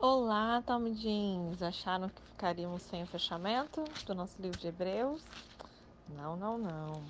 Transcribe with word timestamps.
Olá, 0.00 0.62
Talmudins! 0.62 1.60
Acharam 1.60 2.08
que 2.08 2.22
ficaríamos 2.22 2.82
sem 2.82 3.02
o 3.02 3.06
fechamento 3.08 3.82
do 4.06 4.14
nosso 4.14 4.40
livro 4.40 4.56
de 4.56 4.68
Hebreus? 4.68 5.24
Não, 6.08 6.36
não, 6.36 6.56
não. 6.56 7.02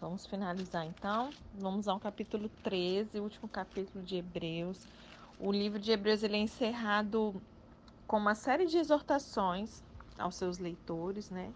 Vamos 0.00 0.26
finalizar 0.26 0.86
então. 0.86 1.28
Vamos 1.52 1.86
ao 1.88 2.00
capítulo 2.00 2.48
13, 2.62 3.20
o 3.20 3.24
último 3.24 3.50
capítulo 3.50 4.02
de 4.02 4.16
Hebreus. 4.16 4.86
O 5.38 5.52
livro 5.52 5.78
de 5.78 5.92
Hebreus 5.92 6.22
ele 6.22 6.36
é 6.36 6.38
encerrado 6.38 7.34
com 8.06 8.16
uma 8.16 8.34
série 8.34 8.64
de 8.64 8.78
exortações 8.78 9.82
aos 10.18 10.36
seus 10.36 10.56
leitores, 10.56 11.28
né? 11.28 11.52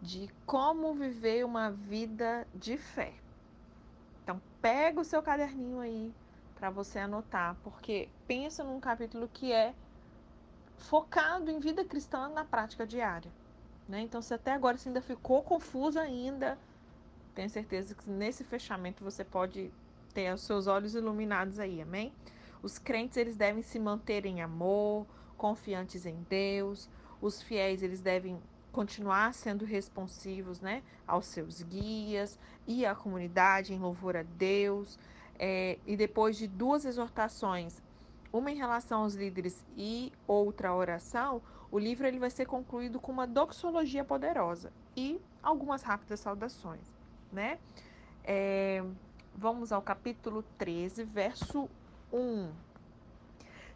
De 0.00 0.30
como 0.46 0.94
viver 0.94 1.44
uma 1.44 1.72
vida 1.72 2.46
de 2.54 2.76
fé. 2.76 3.14
Então, 4.22 4.40
pega 4.62 5.00
o 5.00 5.04
seu 5.04 5.24
caderninho 5.24 5.80
aí 5.80 6.14
para 6.54 6.70
você 6.70 7.00
anotar, 7.00 7.56
porque 7.64 8.08
pensa 8.28 8.62
num 8.62 8.78
capítulo 8.78 9.28
que 9.28 9.50
é 9.50 9.74
focado 10.80 11.50
em 11.50 11.60
vida 11.60 11.84
cristã 11.84 12.28
na 12.28 12.44
prática 12.44 12.86
diária. 12.86 13.30
Né? 13.88 14.00
Então, 14.00 14.22
se 14.22 14.32
até 14.34 14.52
agora 14.52 14.76
você 14.76 14.88
ainda 14.88 15.00
ficou 15.00 15.42
confuso 15.42 15.98
ainda, 15.98 16.58
tenho 17.34 17.50
certeza 17.50 17.94
que 17.94 18.08
nesse 18.08 18.44
fechamento 18.44 19.04
você 19.04 19.24
pode 19.24 19.70
ter 20.12 20.32
os 20.34 20.42
seus 20.42 20.66
olhos 20.66 20.94
iluminados 20.94 21.58
aí, 21.58 21.80
amém? 21.80 22.12
Os 22.62 22.78
crentes 22.78 23.16
eles 23.16 23.36
devem 23.36 23.62
se 23.62 23.78
manter 23.78 24.26
em 24.26 24.42
amor, 24.42 25.06
confiantes 25.36 26.04
em 26.06 26.26
Deus. 26.28 26.88
Os 27.20 27.40
fiéis 27.42 27.82
eles 27.82 28.00
devem 28.00 28.40
continuar 28.72 29.34
sendo 29.34 29.64
responsivos, 29.64 30.60
né, 30.60 30.82
aos 31.06 31.26
seus 31.26 31.62
guias 31.62 32.38
e 32.66 32.86
à 32.86 32.94
comunidade 32.94 33.74
em 33.74 33.78
louvor 33.78 34.16
a 34.16 34.22
Deus. 34.22 34.98
É, 35.38 35.78
e 35.86 35.96
depois 35.96 36.36
de 36.36 36.46
duas 36.46 36.84
exortações 36.84 37.82
uma 38.32 38.50
em 38.50 38.56
relação 38.56 39.02
aos 39.02 39.14
líderes 39.14 39.64
e 39.76 40.12
outra 40.26 40.74
oração, 40.74 41.42
o 41.70 41.78
livro 41.78 42.06
ele 42.06 42.18
vai 42.18 42.30
ser 42.30 42.46
concluído 42.46 43.00
com 43.00 43.12
uma 43.12 43.26
doxologia 43.26 44.04
poderosa 44.04 44.72
e 44.96 45.20
algumas 45.42 45.82
rápidas 45.82 46.20
saudações, 46.20 46.86
né? 47.32 47.58
É, 48.24 48.84
vamos 49.34 49.72
ao 49.72 49.82
capítulo 49.82 50.44
13, 50.58 51.04
verso 51.04 51.68
1. 52.12 52.50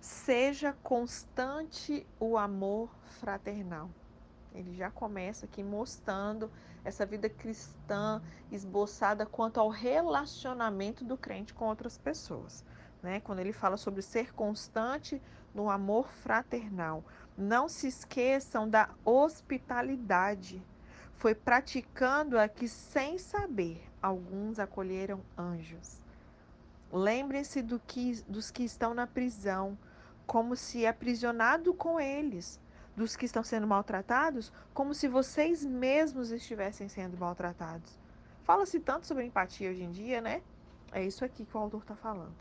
Seja 0.01 0.75
constante 0.83 2.07
o 2.21 2.37
amor 2.37 2.91
fraternal. 3.21 3.89
Ele 4.55 4.75
já 4.75 4.91
começa 4.91 5.47
aqui 5.47 5.63
mostrando 5.63 6.51
essa 6.85 7.07
vida 7.07 7.29
cristã 7.29 8.23
esboçada 8.53 9.25
quanto 9.25 9.59
ao 9.59 9.69
relacionamento 9.69 11.05
do 11.05 11.17
crente 11.17 11.55
com 11.55 11.65
outras 11.67 11.97
pessoas 11.97 12.65
né? 13.05 13.21
Quando 13.21 13.39
ele 13.39 13.53
fala 13.53 13.77
sobre 13.77 14.03
ser 14.03 14.33
constante 14.33 15.21
no 15.55 15.71
amor 15.71 16.09
fraternal. 16.09 17.05
Não 17.37 17.69
se 17.69 17.87
esqueçam 17.87 18.69
da 18.69 18.89
hospitalidade. 19.05 20.61
Foi 21.17 21.35
praticando-a 21.35 22.49
que, 22.49 22.67
sem 22.67 23.19
saber, 23.19 23.81
alguns 24.03 24.59
acolheram 24.59 25.21
anjos. 25.39 26.03
Lembrem-se 26.91 27.63
do 27.63 27.79
que, 27.79 28.23
dos 28.27 28.51
que 28.51 28.65
estão 28.65 28.95
na 28.95 29.07
prisão, 29.07 29.79
como 30.27 30.57
se 30.57 30.87
aprisionado 30.87 31.75
com 31.75 32.01
eles, 32.01 32.61
dos 32.97 33.17
que 33.17 33.27
estão 33.27 33.43
sendo 33.43 33.67
maltratados, 33.67 34.53
como 34.73 34.95
se 34.95 35.09
vocês 35.09 35.65
mesmos 35.65 36.31
estivessem 36.31 36.89
sendo 36.89 37.19
maltratados. 37.19 37.99
Fala-se 38.45 38.79
tanto 38.81 39.07
sobre 39.07 39.25
empatia 39.25 39.71
hoje 39.71 39.83
em 39.83 39.91
dia, 39.91 40.21
né? 40.21 40.43
É 40.93 41.05
isso 41.05 41.25
aqui 41.25 41.45
que 41.45 41.57
o 41.57 41.61
autor 41.61 41.81
está 41.81 41.97
falando. 41.97 42.35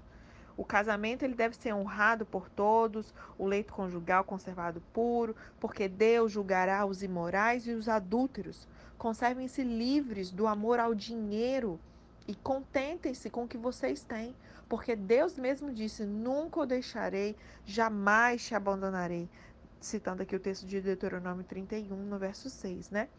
O 0.55 0.63
casamento 0.63 1.23
ele 1.23 1.33
deve 1.33 1.55
ser 1.55 1.73
honrado 1.73 2.25
por 2.25 2.49
todos, 2.49 3.13
o 3.37 3.45
leito 3.47 3.73
conjugal 3.73 4.23
conservado 4.23 4.81
puro, 4.93 5.35
porque 5.59 5.87
Deus 5.87 6.31
julgará 6.31 6.85
os 6.85 7.01
imorais 7.01 7.67
e 7.67 7.71
os 7.71 7.89
adúlteros. 7.89 8.67
Conservem-se 8.97 9.63
livres 9.63 10.29
do 10.29 10.45
amor 10.47 10.79
ao 10.79 10.93
dinheiro 10.93 11.79
e 12.27 12.35
contentem-se 12.35 13.29
com 13.29 13.43
o 13.43 13.47
que 13.47 13.57
vocês 13.57 14.03
têm, 14.03 14.35
porque 14.69 14.95
Deus 14.95 15.37
mesmo 15.37 15.73
disse: 15.73 16.05
Nunca 16.05 16.61
o 16.61 16.65
deixarei, 16.65 17.35
jamais 17.65 18.45
te 18.45 18.55
abandonarei. 18.55 19.29
Citando 19.81 20.23
aqui 20.23 20.35
o 20.35 20.39
texto 20.39 20.65
de 20.65 20.79
Deuteronômio 20.79 21.43
31, 21.43 21.95
no 21.95 22.17
verso 22.17 22.49
6, 22.49 22.89
né? 22.89 23.09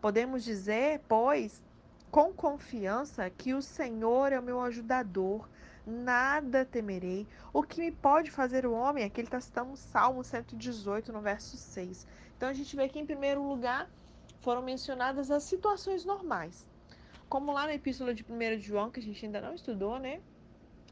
Podemos 0.00 0.42
dizer, 0.42 1.00
pois, 1.06 1.62
com 2.10 2.32
confiança, 2.32 3.28
que 3.28 3.52
o 3.52 3.60
Senhor 3.60 4.32
é 4.32 4.38
o 4.38 4.42
meu 4.42 4.60
ajudador 4.60 5.48
nada 5.86 6.64
temerei. 6.64 7.26
O 7.52 7.62
que 7.62 7.80
me 7.80 7.90
pode 7.90 8.30
fazer 8.30 8.66
o 8.66 8.72
homem? 8.72 9.04
Aqui 9.04 9.20
ele 9.20 9.28
está 9.28 9.40
citando 9.40 9.72
o 9.72 9.76
Salmo 9.76 10.24
118, 10.24 11.12
no 11.12 11.20
verso 11.20 11.56
6. 11.56 12.06
Então 12.36 12.48
a 12.48 12.52
gente 12.52 12.74
vê 12.74 12.88
que, 12.88 12.98
em 12.98 13.06
primeiro 13.06 13.46
lugar, 13.46 13.88
foram 14.40 14.62
mencionadas 14.62 15.30
as 15.30 15.42
situações 15.44 16.04
normais. 16.04 16.66
Como 17.28 17.52
lá 17.52 17.66
na 17.66 17.74
Epístola 17.74 18.14
de 18.14 18.24
1 18.28 18.58
João, 18.58 18.90
que 18.90 19.00
a 19.00 19.02
gente 19.02 19.24
ainda 19.24 19.40
não 19.40 19.54
estudou, 19.54 19.98
né? 19.98 20.20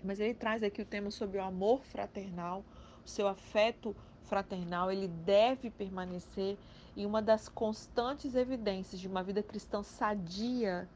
Mas 0.02 0.18
ele 0.18 0.34
traz 0.34 0.62
aqui 0.62 0.82
o 0.82 0.86
tema 0.86 1.10
sobre 1.10 1.38
o 1.38 1.42
amor 1.42 1.84
fraternal, 1.84 2.64
o 3.04 3.08
seu 3.08 3.28
afeto 3.28 3.94
fraternal, 4.24 4.90
ele 4.90 5.08
deve 5.08 5.70
permanecer. 5.70 6.56
E 6.96 7.06
uma 7.06 7.22
das 7.22 7.48
constantes 7.48 8.34
evidências 8.34 9.00
de 9.00 9.08
uma 9.08 9.22
vida 9.22 9.42
cristã 9.42 9.82
sadia 9.82 10.88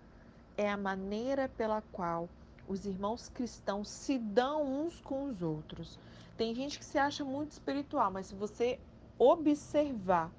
é 0.57 0.69
a 0.69 0.77
maneira 0.77 1.49
pela 1.49 1.83
qual 1.93 2.28
os 2.69 2.87
irmãos 2.87 3.28
cristãos 3.28 3.88
se 3.88 4.19
dão 4.19 4.62
uns 4.65 5.00
com 5.00 5.25
os 5.25 5.43
outros. 5.43 5.99
Tem 6.37 6.54
gente 6.54 6.78
que 6.78 6.84
se 6.84 6.99
acha 6.99 7.25
muito 7.25 7.53
espiritual, 7.53 8.10
mas 8.10 8.27
se 8.27 8.34
você 8.34 8.78
observar 9.19 10.31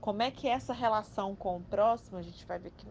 como 0.00 0.22
é 0.22 0.30
que 0.30 0.48
é 0.48 0.52
essa 0.52 0.72
relação 0.72 1.36
com 1.36 1.58
o 1.58 1.60
próximo, 1.60 2.18
a 2.18 2.22
gente 2.22 2.44
vai 2.46 2.58
ver 2.58 2.72
que 2.72 2.86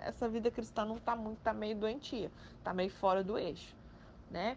essa 0.00 0.28
vida 0.28 0.50
cristã 0.50 0.84
não 0.84 0.96
está 0.96 1.14
muito, 1.14 1.38
está 1.38 1.52
meio 1.52 1.76
doentia, 1.76 2.30
está 2.58 2.72
meio 2.72 2.90
fora 2.90 3.22
do 3.22 3.38
eixo, 3.38 3.74
né? 4.30 4.56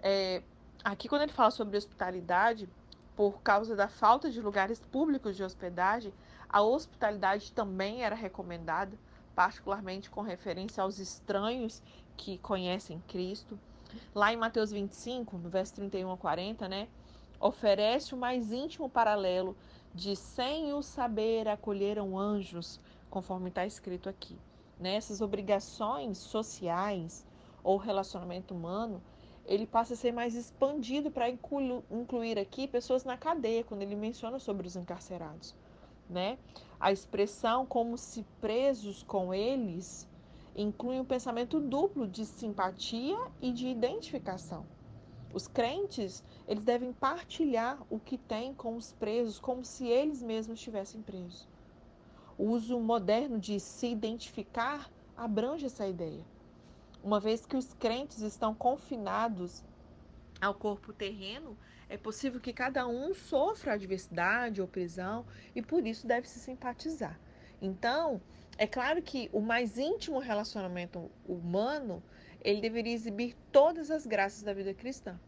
É, 0.00 0.42
aqui 0.82 1.08
quando 1.08 1.22
ele 1.22 1.32
fala 1.32 1.50
sobre 1.50 1.76
hospitalidade, 1.76 2.68
por 3.16 3.42
causa 3.42 3.74
da 3.74 3.88
falta 3.88 4.30
de 4.30 4.40
lugares 4.40 4.78
públicos 4.78 5.36
de 5.36 5.42
hospedagem, 5.42 6.12
a 6.48 6.62
hospitalidade 6.62 7.52
também 7.52 8.02
era 8.02 8.14
recomendada, 8.14 8.96
particularmente 9.34 10.08
com 10.08 10.22
referência 10.22 10.82
aos 10.82 10.98
estranhos 10.98 11.82
que 12.18 12.36
conhecem 12.38 13.02
Cristo. 13.06 13.58
Lá 14.14 14.32
em 14.32 14.36
Mateus 14.36 14.70
25, 14.70 15.38
no 15.38 15.48
verso 15.48 15.74
31 15.76 16.12
a 16.12 16.16
40, 16.18 16.68
né? 16.68 16.88
Oferece 17.40 18.14
o 18.14 18.18
mais 18.18 18.52
íntimo 18.52 18.90
paralelo 18.90 19.56
de 19.94 20.14
sem 20.16 20.72
o 20.74 20.82
saber 20.82 21.48
acolheram 21.48 22.18
anjos, 22.18 22.80
conforme 23.08 23.48
está 23.48 23.64
escrito 23.64 24.08
aqui. 24.08 24.36
Nessas 24.78 25.20
né? 25.20 25.24
obrigações 25.24 26.18
sociais 26.18 27.24
ou 27.62 27.76
relacionamento 27.78 28.52
humano, 28.52 29.00
ele 29.46 29.66
passa 29.66 29.94
a 29.94 29.96
ser 29.96 30.12
mais 30.12 30.34
expandido 30.34 31.10
para 31.10 31.30
incluir 31.30 32.38
aqui 32.38 32.68
pessoas 32.68 33.04
na 33.04 33.16
cadeia, 33.16 33.64
quando 33.64 33.82
ele 33.82 33.96
menciona 33.96 34.38
sobre 34.38 34.66
os 34.66 34.76
encarcerados. 34.76 35.54
Né? 36.10 36.36
A 36.78 36.92
expressão 36.92 37.64
como 37.64 37.96
se 37.96 38.24
presos 38.40 39.02
com 39.02 39.32
eles 39.32 40.06
inclui 40.54 40.98
um 40.98 41.04
pensamento 41.04 41.60
duplo 41.60 42.06
de 42.06 42.24
simpatia 42.24 43.16
e 43.40 43.52
de 43.52 43.68
identificação. 43.68 44.66
Os 45.32 45.46
crentes, 45.46 46.24
eles 46.46 46.64
devem 46.64 46.92
partilhar 46.92 47.78
o 47.90 47.98
que 47.98 48.16
têm 48.16 48.54
com 48.54 48.76
os 48.76 48.92
presos, 48.92 49.38
como 49.38 49.64
se 49.64 49.86
eles 49.86 50.22
mesmos 50.22 50.58
estivessem 50.58 51.02
presos. 51.02 51.46
O 52.36 52.44
uso 52.44 52.78
moderno 52.80 53.38
de 53.38 53.60
se 53.60 53.88
identificar 53.88 54.90
abrange 55.16 55.66
essa 55.66 55.86
ideia. 55.86 56.24
Uma 57.02 57.20
vez 57.20 57.44
que 57.44 57.56
os 57.56 57.74
crentes 57.74 58.20
estão 58.20 58.54
confinados 58.54 59.62
ao 60.40 60.54
corpo 60.54 60.92
terreno, 60.92 61.56
é 61.88 61.96
possível 61.96 62.40
que 62.40 62.52
cada 62.52 62.86
um 62.86 63.14
sofra 63.14 63.74
adversidade 63.74 64.60
ou 64.60 64.68
prisão 64.68 65.26
e 65.54 65.60
por 65.60 65.86
isso 65.86 66.06
deve 66.06 66.28
se 66.28 66.38
simpatizar. 66.38 67.18
Então, 67.60 68.20
é 68.58 68.66
claro 68.66 69.00
que 69.00 69.30
o 69.32 69.40
mais 69.40 69.78
íntimo 69.78 70.18
relacionamento 70.18 71.08
humano, 71.24 72.02
ele 72.42 72.60
deveria 72.60 72.92
exibir 72.92 73.36
todas 73.52 73.88
as 73.88 74.04
graças 74.04 74.42
da 74.42 74.52
vida 74.52 74.74
cristã. 74.74 75.18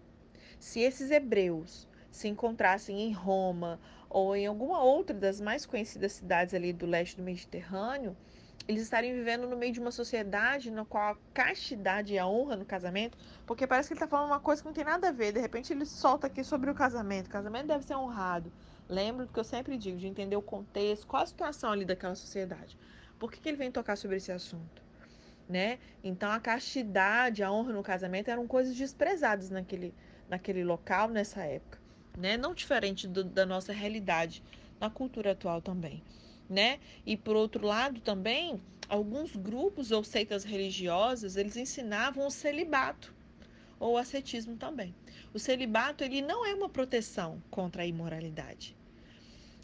Se 0.58 0.80
esses 0.80 1.12
hebreus 1.12 1.88
se 2.10 2.26
encontrassem 2.26 3.00
em 3.00 3.12
Roma 3.12 3.78
ou 4.08 4.34
em 4.34 4.48
alguma 4.48 4.82
outra 4.82 5.16
das 5.16 5.40
mais 5.40 5.64
conhecidas 5.64 6.12
cidades 6.12 6.54
ali 6.54 6.72
do 6.72 6.86
leste 6.86 7.16
do 7.16 7.22
Mediterrâneo, 7.22 8.16
eles 8.66 8.82
estariam 8.82 9.14
vivendo 9.14 9.48
no 9.48 9.56
meio 9.56 9.72
de 9.72 9.80
uma 9.80 9.92
sociedade 9.92 10.70
na 10.70 10.84
qual 10.84 11.12
a 11.12 11.18
castidade 11.32 12.14
e 12.14 12.18
a 12.18 12.26
honra 12.26 12.56
no 12.56 12.64
casamento, 12.64 13.16
porque 13.46 13.66
parece 13.66 13.88
que 13.88 13.94
ele 13.94 13.98
está 13.98 14.08
falando 14.08 14.30
uma 14.30 14.40
coisa 14.40 14.60
que 14.60 14.66
não 14.66 14.74
tem 14.74 14.84
nada 14.84 15.08
a 15.08 15.12
ver. 15.12 15.32
De 15.32 15.40
repente 15.40 15.72
ele 15.72 15.86
solta 15.86 16.26
aqui 16.26 16.42
sobre 16.42 16.68
o 16.68 16.74
casamento. 16.74 17.28
O 17.28 17.30
casamento 17.30 17.66
deve 17.68 17.84
ser 17.84 17.94
honrado. 17.94 18.52
Lembro 18.88 19.26
do 19.26 19.32
que 19.32 19.38
eu 19.38 19.44
sempre 19.44 19.76
digo, 19.76 19.98
de 19.98 20.08
entender 20.08 20.36
o 20.36 20.42
contexto, 20.42 21.06
qual 21.06 21.22
a 21.22 21.26
situação 21.26 21.70
ali 21.70 21.84
daquela 21.84 22.16
sociedade. 22.16 22.76
Por 23.20 23.30
que, 23.32 23.40
que 23.40 23.48
ele 23.50 23.58
vem 23.58 23.72
tocar 23.72 23.96
sobre 23.96 24.16
esse 24.18 24.32
assunto? 24.32 24.82
Né? 25.48 25.78
Então 26.02 26.30
a 26.32 26.40
castidade, 26.40 27.42
a 27.42 27.52
honra 27.52 27.72
no 27.72 27.82
casamento 27.82 28.30
eram 28.30 28.46
coisas 28.48 28.76
desprezadas 28.76 29.50
naquele, 29.50 29.94
naquele 30.28 30.64
local, 30.64 31.08
nessa 31.10 31.44
época. 31.44 31.80
né? 32.16 32.36
Não 32.36 32.54
diferente 32.54 33.08
do, 33.08 33.24
da 33.24 33.46
nossa 33.46 33.72
realidade 33.72 34.42
na 34.80 34.90
cultura 34.90 35.32
atual 35.32 35.62
também, 35.62 36.04
né? 36.48 36.80
E 37.06 37.16
por 37.16 37.36
outro 37.36 37.66
lado 37.66 38.00
também, 38.00 38.62
alguns 38.88 39.36
grupos 39.36 39.92
ou 39.92 40.04
seitas 40.04 40.44
religiosas, 40.44 41.36
eles 41.36 41.56
ensinavam 41.56 42.26
o 42.26 42.30
celibato 42.30 43.14
ou 43.80 43.94
o 43.94 43.98
ascetismo 43.98 44.56
também. 44.56 44.96
O 45.34 45.38
celibato, 45.38 46.04
ele 46.04 46.22
não 46.22 46.46
é 46.46 46.54
uma 46.54 46.68
proteção 46.70 47.42
contra 47.50 47.82
a 47.84 47.86
imoralidade. 47.86 48.76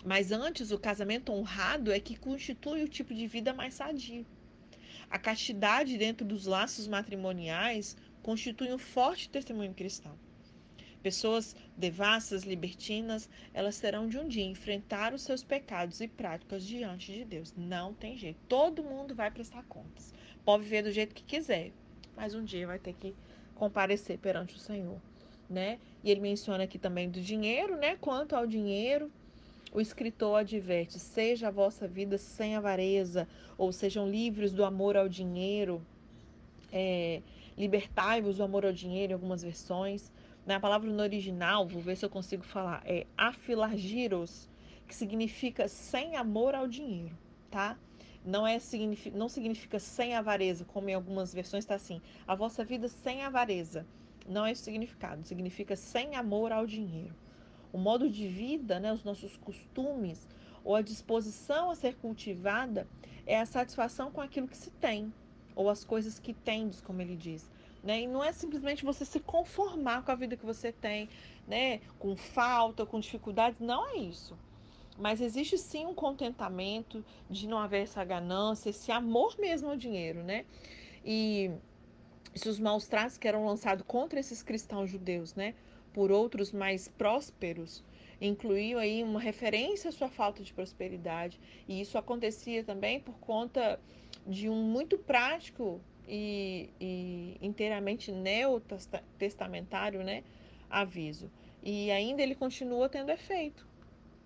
Mas 0.07 0.31
antes, 0.31 0.71
o 0.71 0.79
casamento 0.79 1.33
honrado 1.33 1.91
é 1.91 1.99
que 1.99 2.17
constitui 2.17 2.85
o 2.85 2.89
tipo 2.89 3.13
de 3.13 3.27
vida 3.27 3.53
mais 3.53 3.75
sadio. 3.75 4.25
A 5.11 5.19
castidade 5.19 5.99
dentro 5.99 6.25
dos 6.25 6.47
laços 6.47 6.87
matrimoniais 6.87 7.97
constitui 8.23 8.73
um 8.73 8.79
forte 8.79 9.29
testemunho 9.29 9.75
cristão. 9.75 10.17
Pessoas 11.03 11.57
devassas, 11.77 12.45
libertinas, 12.45 13.29
elas 13.53 13.81
terão 13.81 14.07
de 14.09 14.17
um 14.17 14.29
dia 14.29 14.45
enfrentar 14.45 15.13
os 15.13 15.23
seus 15.23 15.43
pecados 15.43 16.01
e 16.01 16.07
práticas 16.07 16.65
diante 16.65 17.13
de 17.13 17.25
Deus. 17.25 17.53
Não 17.57 17.93
tem 17.93 18.17
jeito. 18.17 18.39
Todo 18.49 18.85
mundo 18.85 19.13
vai 19.13 19.29
prestar 19.33 19.65
contas. 19.65 20.15
Pode 20.45 20.63
viver 20.63 20.83
do 20.83 20.93
jeito 20.93 21.17
que 21.17 21.25
quiser, 21.25 21.73
mas 22.17 22.33
um 22.33 22.45
dia 22.45 22.69
vai 22.69 22.79
ter 22.79 22.95
que 22.95 23.13
comparecer 23.57 24.19
perante 24.19 24.55
o 24.55 24.61
Senhor, 24.61 25.03
né? 25.51 25.81
E 26.05 26.13
ele 26.13 26.21
menciona 26.21 26.63
aqui 26.63 26.79
também 26.79 27.11
do 27.11 27.21
dinheiro, 27.21 27.77
né? 27.77 27.97
Quanto 27.97 28.37
ao 28.37 28.47
dinheiro, 28.47 29.11
o 29.77 29.81
escritor 29.81 30.41
adverte: 30.41 30.99
seja 30.99 31.49
a 31.49 31.51
vossa 31.51 31.87
vida 31.87 32.17
sem 32.17 32.57
avareza, 32.57 33.29
ou 33.59 33.71
sejam 33.71 34.09
livres 34.09 34.51
do 34.51 34.65
amor 34.65 34.97
ao 34.97 35.07
dinheiro. 35.07 35.87
É, 36.73 37.21
Libertai-vos 37.59 38.39
do 38.39 38.43
amor 38.43 38.65
ao 38.65 38.73
dinheiro, 38.73 39.13
em 39.13 39.15
algumas 39.15 39.43
versões. 39.43 40.11
Na 40.47 40.59
palavra 40.59 40.91
no 40.91 41.03
original, 41.03 41.67
vou 41.67 41.83
ver 41.83 41.97
se 41.97 42.05
eu 42.05 42.11
consigo 42.11 42.43
falar, 42.43 42.83
é 42.87 43.07
afilargiros, 43.19 44.49
que 44.87 44.95
significa 44.95 45.69
sem 45.69 46.17
amor 46.17 46.55
ao 46.55 46.67
dinheiro, 46.69 47.17
tá? 47.51 47.79
Não, 48.25 48.47
é, 48.47 48.59
não 49.13 49.29
significa 49.29 49.79
sem 49.79 50.15
avareza, 50.15 50.65
como 50.65 50.89
em 50.89 50.95
algumas 50.95 51.35
versões 51.35 51.65
está 51.65 51.75
assim, 51.75 52.01
a 52.27 52.35
vossa 52.35 52.65
vida 52.65 52.89
sem 52.89 53.23
avareza. 53.23 53.87
Não 54.29 54.47
é 54.47 54.53
esse 54.53 54.63
significado, 54.63 55.25
significa 55.25 55.77
sem 55.77 56.15
amor 56.15 56.53
ao 56.53 56.67
dinheiro. 56.67 57.15
O 57.77 57.79
modo 57.79 58.09
de 58.09 58.27
vida, 58.27 58.81
né, 58.81 58.91
os 58.91 59.05
nossos 59.05 59.37
costumes, 59.37 60.27
ou 60.65 60.75
a 60.75 60.81
disposição 60.81 61.69
a 61.71 61.75
ser 61.75 61.95
cultivada, 61.97 62.89
é 63.27 63.39
a 63.39 63.45
satisfação 63.45 64.11
com 64.11 64.23
aquilo 64.23 64.49
que 64.49 64.57
se 64.57 64.71
tem, 64.71 65.13
ou 65.55 65.69
as 65.69 65.85
coisas 65.85 66.19
que 66.19 66.33
tendes, 66.33 66.81
como 66.81 67.03
ele 67.03 67.15
diz. 67.15 67.51
Né? 67.83 68.01
E 68.01 68.07
não 68.07 68.25
é 68.25 68.33
simplesmente 68.33 68.83
você 68.83 69.05
se 69.05 69.21
conformar 69.21 70.03
com 70.05 70.11
a 70.11 70.15
vida 70.15 70.39
que 70.39 70.47
você 70.47 70.73
tem, 70.73 71.07
né? 71.47 71.83
com 71.99 72.17
falta, 72.17 72.87
com 72.87 72.99
dificuldades, 72.99 73.61
não 73.61 73.87
é 73.91 73.99
isso. 73.99 74.35
Mas 74.99 75.21
existe 75.21 75.59
sim 75.59 75.85
um 75.85 75.93
contentamento 75.93 77.05
de 77.29 77.47
não 77.47 77.59
haver 77.59 77.83
essa 77.83 78.03
ganância, 78.03 78.71
esse 78.71 78.91
amor 78.91 79.37
mesmo 79.39 79.69
ao 79.69 79.77
dinheiro, 79.77 80.23
né? 80.23 80.47
E 81.05 81.51
se 82.35 82.49
os 82.49 82.59
maus 82.59 82.87
tratos 82.87 83.19
que 83.19 83.29
eram 83.29 83.45
lançados 83.45 83.85
contra 83.87 84.19
esses 84.19 84.43
cristãos 84.43 84.89
judeus, 84.89 85.35
né, 85.35 85.55
por 85.97 86.13
outros 86.13 86.53
mais 86.53 86.89
prósperos, 86.89 87.83
incluíam 88.21 88.79
aí 88.79 89.03
uma 89.03 89.19
referência 89.19 89.89
à 89.89 89.93
sua 89.93 90.11
falta 90.11 90.43
de 90.43 90.53
prosperidade. 90.53 91.41
E 91.67 91.81
isso 91.81 91.97
acontecia 91.97 92.63
também 92.63 93.01
por 93.01 93.15
conta 93.15 93.81
de 94.27 94.47
um 94.47 94.63
muito 94.63 94.99
prático 94.99 95.81
e, 96.07 96.69
e 96.79 97.39
inteiramente 97.41 98.13
neotestamentário 98.13 100.05
né, 100.05 100.23
aviso. 100.69 101.31
E 101.63 101.91
ainda 101.91 102.23
ele 102.23 102.35
continua 102.35 102.91
tendo 102.91 103.11
efeito 103.11 103.67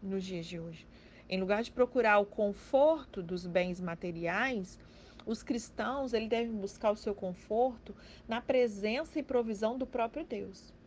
nos 0.03 0.25
dias 0.25 0.47
de 0.47 0.59
hoje. 0.59 0.85
Em 1.29 1.39
lugar 1.39 1.63
de 1.63 1.71
procurar 1.71 2.19
o 2.19 2.27
conforto 2.27 3.23
dos 3.23 3.47
bens 3.47 3.81
materiais, 3.81 4.77
os 5.25 5.45
cristãos 5.45 6.15
ele 6.15 6.27
devem 6.27 6.51
buscar 6.53 6.91
o 6.91 6.97
seu 6.97 7.15
conforto 7.15 7.95
na 8.27 8.41
presença 8.41 9.21
e 9.21 9.23
provisão 9.23 9.79
do 9.79 9.87
próprio 9.87 10.25
Deus. 10.25 10.80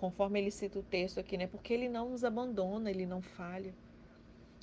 Conforme 0.00 0.40
ele 0.40 0.50
cita 0.50 0.78
o 0.78 0.82
texto 0.82 1.20
aqui, 1.20 1.36
né? 1.36 1.46
Porque 1.46 1.74
ele 1.74 1.86
não 1.86 2.08
nos 2.08 2.24
abandona, 2.24 2.90
ele 2.90 3.04
não 3.04 3.20
falha. 3.20 3.74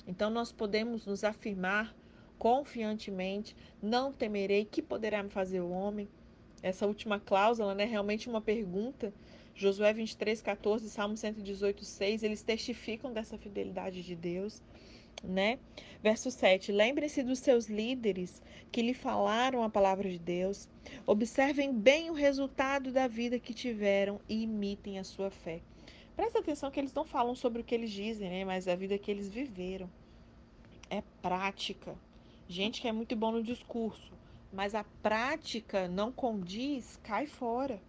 Então 0.04 0.30
nós 0.30 0.50
podemos 0.50 1.06
nos 1.06 1.22
afirmar 1.22 1.94
confiantemente, 2.36 3.54
não 3.80 4.12
temerei, 4.12 4.64
que 4.64 4.82
poderá 4.82 5.22
me 5.22 5.30
fazer 5.30 5.60
o 5.60 5.70
homem? 5.70 6.08
Essa 6.60 6.88
última 6.88 7.20
cláusula, 7.20 7.72
né, 7.72 7.84
realmente 7.84 8.28
uma 8.28 8.40
pergunta. 8.40 9.14
Josué 9.54 9.92
23, 9.92 10.42
14, 10.42 10.90
Salmo 10.90 11.16
118, 11.16 11.84
6, 11.84 12.24
eles 12.24 12.42
testificam 12.42 13.12
dessa 13.12 13.38
fidelidade 13.38 14.02
de 14.02 14.16
Deus, 14.16 14.60
né? 15.22 15.58
Verso 16.02 16.30
7, 16.30 16.70
lembrem-se 16.70 17.22
dos 17.22 17.38
seus 17.38 17.66
líderes 17.66 18.42
que 18.70 18.82
lhe 18.82 18.94
falaram 18.94 19.62
a 19.62 19.70
palavra 19.70 20.08
de 20.08 20.18
Deus. 20.18 20.68
Observem 21.06 21.72
bem 21.72 22.10
o 22.10 22.14
resultado 22.14 22.92
da 22.92 23.08
vida 23.08 23.38
que 23.38 23.52
tiveram 23.52 24.20
e 24.28 24.42
imitem 24.42 24.98
a 24.98 25.04
sua 25.04 25.30
fé. 25.30 25.60
Presta 26.16 26.40
atenção 26.40 26.70
que 26.70 26.80
eles 26.80 26.92
não 26.92 27.04
falam 27.04 27.34
sobre 27.34 27.60
o 27.62 27.64
que 27.64 27.74
eles 27.74 27.90
dizem, 27.90 28.28
né? 28.28 28.44
Mas 28.44 28.66
a 28.66 28.74
vida 28.74 28.98
que 28.98 29.10
eles 29.10 29.28
viveram. 29.28 29.90
É 30.90 31.02
prática. 31.22 31.94
Gente 32.48 32.80
que 32.80 32.88
é 32.88 32.92
muito 32.92 33.14
bom 33.14 33.30
no 33.30 33.42
discurso, 33.42 34.12
mas 34.52 34.74
a 34.74 34.82
prática 35.02 35.86
não 35.86 36.10
condiz, 36.10 36.98
cai 37.02 37.26
fora. 37.26 37.80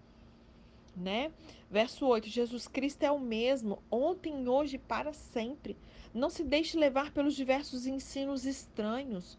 Né? 0.96 1.32
Verso 1.72 2.06
8: 2.06 2.28
Jesus 2.28 2.68
Cristo 2.68 3.04
é 3.04 3.12
o 3.12 3.20
mesmo, 3.20 3.82
ontem, 3.90 4.48
hoje 4.48 4.76
e 4.76 4.80
para 4.80 5.14
sempre. 5.14 5.78
Não 6.14 6.30
se 6.30 6.44
deixe 6.44 6.78
levar 6.78 7.12
pelos 7.12 7.36
diversos 7.36 7.86
ensinos 7.86 8.46
estranhos. 8.46 9.38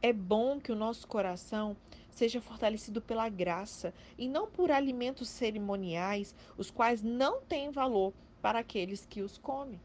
É 0.00 0.12
bom 0.12 0.60
que 0.60 0.70
o 0.70 0.76
nosso 0.76 1.08
coração 1.08 1.76
seja 2.08 2.40
fortalecido 2.40 3.02
pela 3.02 3.28
graça 3.28 3.92
e 4.16 4.28
não 4.28 4.46
por 4.46 4.70
alimentos 4.70 5.28
cerimoniais, 5.28 6.34
os 6.56 6.70
quais 6.70 7.02
não 7.02 7.40
têm 7.40 7.70
valor 7.70 8.12
para 8.40 8.60
aqueles 8.60 9.04
que 9.04 9.22
os 9.22 9.38
comem. 9.38 9.80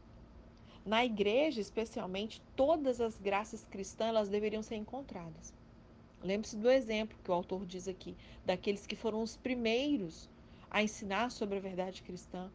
Na 0.86 1.04
igreja, 1.04 1.60
especialmente, 1.60 2.40
todas 2.54 3.00
as 3.00 3.18
graças 3.18 3.66
cristãs 3.68 4.10
elas 4.10 4.28
deveriam 4.28 4.62
ser 4.62 4.76
encontradas. 4.76 5.52
Lembre-se 6.22 6.56
do 6.56 6.70
exemplo 6.70 7.18
que 7.24 7.30
o 7.30 7.34
autor 7.34 7.66
diz 7.66 7.88
aqui, 7.88 8.16
daqueles 8.44 8.86
que 8.86 8.94
foram 8.94 9.22
os 9.22 9.36
primeiros 9.36 10.28
a 10.70 10.82
ensinar 10.82 11.30
sobre 11.30 11.58
a 11.58 11.60
verdade 11.60 12.02
cristã. 12.02 12.50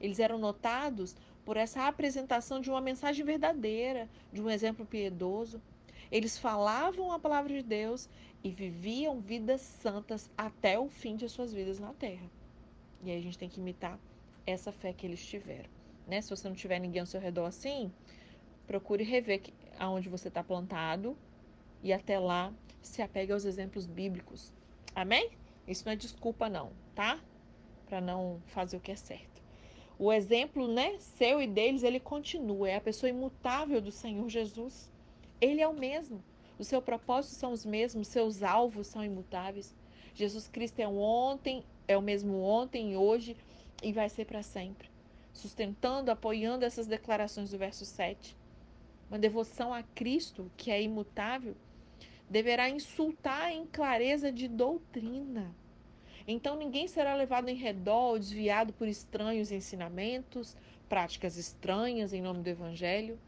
Eles 0.00 0.20
eram 0.20 0.38
notados 0.38 1.16
por 1.48 1.56
essa 1.56 1.88
apresentação 1.88 2.60
de 2.60 2.68
uma 2.68 2.78
mensagem 2.78 3.24
verdadeira, 3.24 4.06
de 4.30 4.42
um 4.42 4.50
exemplo 4.50 4.84
piedoso. 4.84 5.62
Eles 6.12 6.36
falavam 6.36 7.10
a 7.10 7.18
palavra 7.18 7.54
de 7.54 7.62
Deus 7.62 8.06
e 8.44 8.50
viviam 8.50 9.18
vidas 9.18 9.62
santas 9.62 10.30
até 10.36 10.78
o 10.78 10.90
fim 10.90 11.16
de 11.16 11.26
suas 11.26 11.50
vidas 11.50 11.78
na 11.78 11.94
terra. 11.94 12.30
E 13.02 13.10
aí 13.10 13.16
a 13.16 13.22
gente 13.22 13.38
tem 13.38 13.48
que 13.48 13.60
imitar 13.60 13.98
essa 14.46 14.70
fé 14.70 14.92
que 14.92 15.06
eles 15.06 15.24
tiveram 15.24 15.70
né? 16.06 16.20
Se 16.20 16.28
você 16.28 16.46
não 16.46 16.54
tiver 16.54 16.78
ninguém 16.78 17.00
ao 17.00 17.06
seu 17.06 17.18
redor 17.18 17.46
assim, 17.46 17.90
procure 18.66 19.02
rever 19.02 19.40
aonde 19.78 20.10
você 20.10 20.28
está 20.28 20.44
plantado 20.44 21.16
e 21.82 21.94
até 21.94 22.18
lá 22.18 22.52
se 22.82 23.00
apegue 23.00 23.32
aos 23.32 23.46
exemplos 23.46 23.86
bíblicos. 23.86 24.52
Amém? 24.94 25.30
Isso 25.66 25.86
não 25.86 25.94
é 25.94 25.96
desculpa 25.96 26.50
não, 26.50 26.72
tá? 26.94 27.18
Para 27.86 28.02
não 28.02 28.38
fazer 28.48 28.76
o 28.76 28.80
que 28.80 28.92
é 28.92 28.96
certo. 28.96 29.37
O 29.98 30.12
exemplo, 30.12 30.68
né, 30.68 30.96
seu 30.98 31.42
e 31.42 31.46
deles, 31.46 31.82
ele 31.82 31.98
continua, 31.98 32.68
é 32.68 32.76
a 32.76 32.80
pessoa 32.80 33.10
imutável 33.10 33.80
do 33.80 33.90
Senhor 33.90 34.28
Jesus. 34.28 34.90
Ele 35.40 35.60
é 35.60 35.66
o 35.66 35.74
mesmo. 35.74 36.22
Os 36.58 36.68
seus 36.68 36.84
propósitos 36.84 37.36
são 37.36 37.52
os 37.52 37.64
mesmos, 37.64 38.08
seus 38.08 38.42
alvos 38.42 38.86
são 38.86 39.04
imutáveis. 39.04 39.74
Jesus 40.14 40.46
Cristo 40.48 40.80
é 40.80 40.86
o 40.86 40.98
ontem, 40.98 41.64
é 41.86 41.96
o 41.96 42.02
mesmo 42.02 42.40
ontem, 42.40 42.96
hoje 42.96 43.36
e 43.82 43.92
vai 43.92 44.08
ser 44.08 44.24
para 44.24 44.42
sempre 44.42 44.88
sustentando, 45.38 46.10
apoiando 46.10 46.64
essas 46.64 46.86
declarações 46.86 47.50
do 47.50 47.58
verso 47.58 47.84
7. 47.84 48.36
Uma 49.08 49.18
devoção 49.18 49.72
a 49.72 49.82
Cristo, 49.82 50.50
que 50.56 50.70
é 50.70 50.82
imutável, 50.82 51.56
deverá 52.28 52.68
insultar 52.68 53.52
em 53.52 53.64
clareza 53.66 54.30
de 54.30 54.48
doutrina. 54.48 55.54
Então 56.30 56.56
ninguém 56.56 56.86
será 56.86 57.14
levado 57.14 57.48
em 57.48 57.54
redor 57.54 58.10
ou 58.10 58.18
desviado 58.18 58.70
por 58.74 58.86
estranhos 58.86 59.50
ensinamentos, 59.50 60.54
práticas 60.86 61.38
estranhas 61.38 62.12
em 62.12 62.20
nome 62.20 62.42
do 62.42 62.48
Evangelho. 62.48 63.18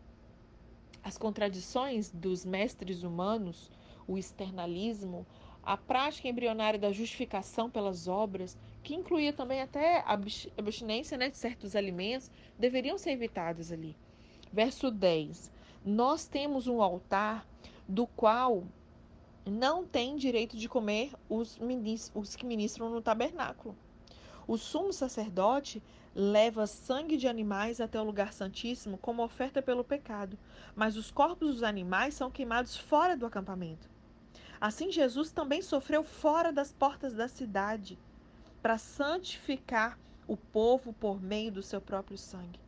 As 1.03 1.17
contradições 1.17 2.11
dos 2.11 2.45
mestres 2.45 3.03
humanos, 3.03 3.71
o 4.07 4.19
externalismo, 4.19 5.27
a 5.63 5.79
prática 5.79 6.29
embrionária 6.29 6.79
da 6.79 6.93
justificação 6.93 7.71
pelas 7.71 8.07
obras, 8.07 8.59
que 8.83 8.95
incluía 8.95 9.33
também 9.33 9.63
até 9.63 10.01
a 10.01 10.19
abstinência 10.59 11.17
né, 11.17 11.31
de 11.31 11.39
certos 11.39 11.75
alimentos, 11.75 12.31
deveriam 12.59 12.99
ser 12.99 13.13
evitadas 13.13 13.73
ali. 13.73 13.97
Verso 14.53 14.91
10: 14.91 15.51
Nós 15.83 16.27
temos 16.27 16.67
um 16.67 16.83
altar 16.83 17.47
do 17.89 18.07
qual 18.07 18.63
não 19.47 19.85
tem 19.85 20.17
direito 20.17 20.57
de 20.57 20.69
comer 20.69 21.13
os, 21.29 21.59
os 22.15 22.37
que 22.37 22.47
ministram 22.47 22.91
no 22.91 23.01
tabernáculo. 23.01 23.77
O 24.47 24.57
sumo 24.59 24.93
sacerdote 24.93 25.83
leva 26.15 26.67
sangue 26.67 27.17
de 27.17 27.29
animais 27.29 27.81
até 27.81 28.01
o 28.01 28.05
lugar 28.05 28.33
santíssimo 28.33 28.99
como 28.99 29.23
oferta 29.23 29.63
pelo 29.63 29.85
pecado, 29.85 30.37
mas 30.75 30.97
os 30.97 31.11
corpos 31.11 31.55
dos 31.55 31.63
animais 31.63 32.15
são 32.15 32.31
queimados 32.31 32.77
fora 32.77 33.17
do 33.17 33.27
acampamento. 33.27 33.89
Assim, 34.61 34.91
Jesus 34.91 35.31
também 35.31 35.63
sofreu 35.63 36.03
fora 36.03 36.53
das 36.53 36.73
portas 36.73 37.15
da 37.15 37.29
cidade 37.29 37.99
para 38.61 38.77
santificar 38.77 39.99
o 40.27 40.37
povo 40.37 40.93
por 40.93 41.21
meio 41.21 41.51
do 41.51 41.63
seu 41.63 41.81
próprio 41.81 42.19
sangue. 42.19 42.61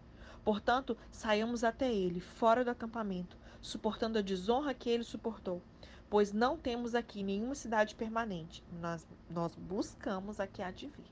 Portanto, 0.45 0.97
saiamos 1.11 1.63
até 1.63 1.93
ele, 1.93 2.19
fora 2.19 2.65
do 2.65 2.71
acampamento, 2.71 3.37
suportando 3.61 4.19
a 4.19 4.23
desonra 4.23 4.75
que 4.75 4.91
ele 4.91 5.05
suportou, 5.05 5.63
pois 6.13 6.31
não 6.31 6.59
temos 6.59 6.95
aqui 6.95 7.23
nenhuma 7.23 7.55
cidade 7.55 7.95
permanente, 7.95 8.63
nós, 8.83 9.09
nós 9.31 9.55
buscamos 9.57 10.39
a 10.39 10.47
que 10.47 10.61
há 10.61 10.71
de 10.71 10.87
vir. 10.87 11.11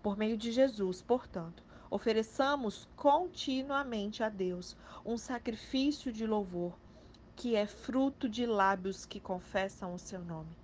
Por 0.00 0.16
meio 0.16 0.36
de 0.38 0.52
Jesus, 0.52 1.02
portanto, 1.02 1.64
ofereçamos 1.90 2.88
continuamente 2.94 4.22
a 4.22 4.28
Deus 4.28 4.76
um 5.04 5.16
sacrifício 5.16 6.12
de 6.12 6.28
louvor, 6.28 6.78
que 7.34 7.56
é 7.56 7.66
fruto 7.66 8.28
de 8.28 8.46
lábios 8.46 9.04
que 9.04 9.18
confessam 9.18 9.94
o 9.94 9.98
seu 9.98 10.20
nome. 10.20 10.56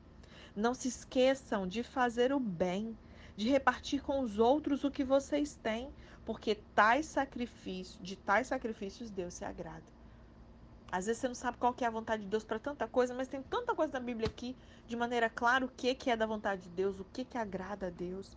Não 0.55 0.73
se 0.73 0.87
esqueçam 0.87 1.67
de 1.67 1.83
fazer 1.83 2.33
o 2.33 2.39
bem, 2.39 2.97
de 3.37 3.49
repartir 3.49 4.01
com 4.01 4.21
os 4.21 4.39
outros 4.39 4.85
o 4.85 4.93
que 4.93 5.03
vocês 5.03 5.57
têm, 5.61 5.91
porque 6.25 6.55
tais 6.73 7.07
sacrifícios, 7.07 7.99
de 8.01 8.15
tais 8.15 8.47
sacrifícios 8.47 9.11
Deus 9.11 9.35
se 9.35 9.45
agrada. 9.45 9.96
Às 10.91 11.07
vezes 11.07 11.21
você 11.21 11.29
não 11.29 11.35
sabe 11.35 11.59
qual 11.59 11.75
que 11.75 11.85
é 11.85 11.89
a 11.89 11.91
vontade 11.91 12.23
de 12.23 12.29
Deus 12.29 12.45
para 12.45 12.59
tanta 12.59 12.87
coisa, 12.87 13.13
mas 13.13 13.29
tem 13.29 13.43
tanta 13.43 13.75
coisa 13.75 13.95
na 13.95 14.01
Bíblia 14.01 14.29
aqui, 14.29 14.57
de 14.87 14.97
maneira 14.97 15.29
clara 15.29 15.65
o 15.65 15.69
que 15.69 15.95
que 15.95 16.11
é 16.11 16.17
da 16.17 16.27
vontade 16.27 16.63
de 16.63 16.69
Deus, 16.69 17.01
o 17.01 17.05
que 17.05 17.25
que 17.25 17.37
agrada 17.37 17.89
a 17.89 17.91
Deus. 17.91 18.37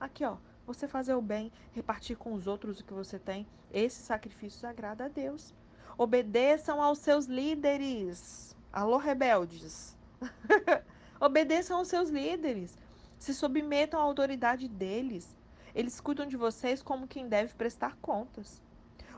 Aqui, 0.00 0.24
ó, 0.24 0.36
você 0.66 0.88
fazer 0.88 1.14
o 1.14 1.22
bem, 1.22 1.52
repartir 1.72 2.16
com 2.16 2.32
os 2.32 2.46
outros 2.46 2.80
o 2.80 2.84
que 2.84 2.92
você 2.92 3.18
tem, 3.18 3.46
esse 3.72 4.02
sacrifício 4.02 4.68
agrada 4.68 5.04
a 5.04 5.08
Deus. 5.08 5.54
Obedeçam 5.98 6.82
aos 6.82 6.98
seus 6.98 7.26
líderes. 7.26 8.56
Alô, 8.72 8.96
rebeldes. 8.96 9.96
Obedeçam 11.20 11.78
aos 11.78 11.88
seus 11.88 12.08
líderes. 12.08 12.78
Se 13.18 13.34
submetam 13.34 14.00
à 14.00 14.02
autoridade 14.02 14.66
deles. 14.66 15.36
Eles 15.74 16.00
cuidam 16.00 16.26
de 16.26 16.36
vocês 16.36 16.82
como 16.82 17.06
quem 17.06 17.28
deve 17.28 17.52
prestar 17.54 17.96
contas. 18.00 18.62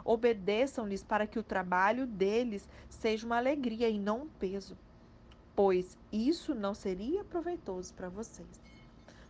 Obedeçam-lhes 0.04 1.02
para 1.02 1.26
que 1.26 1.38
o 1.38 1.42
trabalho 1.42 2.06
deles 2.06 2.68
seja 2.88 3.26
uma 3.26 3.36
alegria 3.36 3.88
e 3.88 3.98
não 3.98 4.22
um 4.22 4.28
peso, 4.28 4.76
pois 5.54 5.96
isso 6.10 6.54
não 6.54 6.74
seria 6.74 7.24
proveitoso 7.24 7.94
para 7.94 8.08
vocês. 8.08 8.60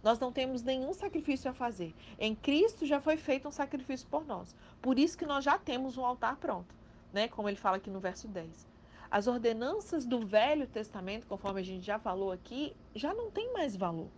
Nós 0.03 0.19
não 0.19 0.33
temos 0.33 0.63
nenhum 0.63 0.93
sacrifício 0.93 1.51
a 1.51 1.55
fazer. 1.55 1.95
Em 2.19 2.35
Cristo 2.35 2.85
já 2.85 3.01
foi 3.01 3.17
feito 3.17 3.47
um 3.47 3.53
sacrifício 3.53 4.07
por 4.09 4.27
nós. 4.27 4.55
Por 4.81 4.99
isso 4.99 5.17
que 5.17 5.27
nós 5.27 5.45
já 5.45 5.57
temos 5.59 5.97
um 5.97 6.05
altar 6.05 6.37
pronto, 6.37 6.75
né? 7.13 7.29
Como 7.29 7.49
ele 7.49 7.57
fala 7.57 7.77
aqui 7.77 7.89
no 7.89 8.01
verso 8.01 8.27
10. 8.27 8.67
As 9.09 9.27
ordenanças 9.27 10.05
do 10.05 10.27
Velho 10.27 10.67
Testamento, 10.67 11.27
conforme 11.27 11.61
a 11.61 11.63
gente 11.63 11.85
já 11.85 11.99
falou 11.99 12.33
aqui, 12.33 12.75
já 12.95 13.15
não 13.15 13.31
tem 13.31 13.53
mais 13.53 13.77
valor. 13.77 14.09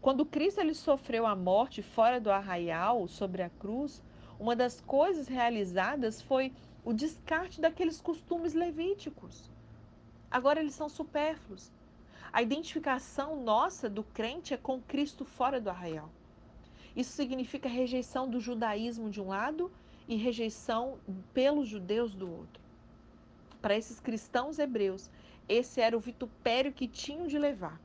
Quando 0.00 0.24
Cristo 0.24 0.60
ele 0.60 0.74
sofreu 0.74 1.26
a 1.26 1.34
morte 1.34 1.82
fora 1.82 2.20
do 2.20 2.30
arraial, 2.30 3.08
sobre 3.08 3.42
a 3.42 3.50
cruz, 3.50 4.00
uma 4.38 4.54
das 4.54 4.80
coisas 4.80 5.26
realizadas 5.26 6.22
foi 6.22 6.52
o 6.84 6.92
descarte 6.92 7.60
daqueles 7.60 8.00
costumes 8.00 8.54
levíticos. 8.54 9.50
Agora 10.30 10.60
eles 10.60 10.74
são 10.74 10.88
supérfluos. 10.88 11.70
A 12.32 12.42
identificação 12.42 13.42
nossa 13.42 13.88
do 13.88 14.02
crente 14.02 14.54
é 14.54 14.56
com 14.56 14.80
Cristo 14.80 15.24
fora 15.24 15.60
do 15.60 15.70
arraial. 15.70 16.10
Isso 16.94 17.12
significa 17.12 17.68
rejeição 17.68 18.28
do 18.28 18.40
judaísmo 18.40 19.10
de 19.10 19.20
um 19.20 19.28
lado 19.28 19.70
e 20.06 20.16
rejeição 20.16 20.98
pelos 21.32 21.68
judeus 21.68 22.14
do 22.14 22.30
outro. 22.30 22.62
Para 23.60 23.76
esses 23.76 23.98
cristãos 23.98 24.58
hebreus, 24.58 25.10
esse 25.48 25.80
era 25.80 25.96
o 25.96 26.00
vitupério 26.00 26.72
que 26.72 26.86
tinham 26.86 27.26
de 27.26 27.38
levar. 27.38 27.80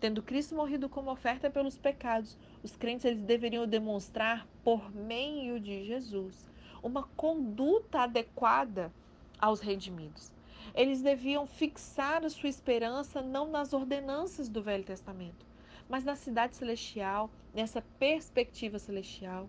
Tendo 0.00 0.22
Cristo 0.22 0.54
morrido 0.54 0.88
como 0.88 1.10
oferta 1.10 1.50
pelos 1.50 1.76
pecados, 1.76 2.36
os 2.62 2.76
crentes 2.76 3.04
eles 3.04 3.22
deveriam 3.22 3.66
demonstrar, 3.66 4.46
por 4.62 4.94
meio 4.94 5.58
de 5.58 5.84
Jesus, 5.84 6.48
uma 6.82 7.04
conduta 7.16 8.00
adequada 8.00 8.92
aos 9.38 9.60
redimidos. 9.60 10.30
Eles 10.74 11.02
deviam 11.02 11.46
fixar 11.46 12.24
a 12.24 12.30
sua 12.30 12.48
esperança 12.48 13.20
não 13.20 13.50
nas 13.50 13.72
ordenanças 13.72 14.48
do 14.48 14.62
Velho 14.62 14.84
Testamento, 14.84 15.44
mas 15.88 16.04
na 16.04 16.14
cidade 16.14 16.56
celestial, 16.56 17.30
nessa 17.52 17.82
perspectiva 17.98 18.78
celestial. 18.78 19.48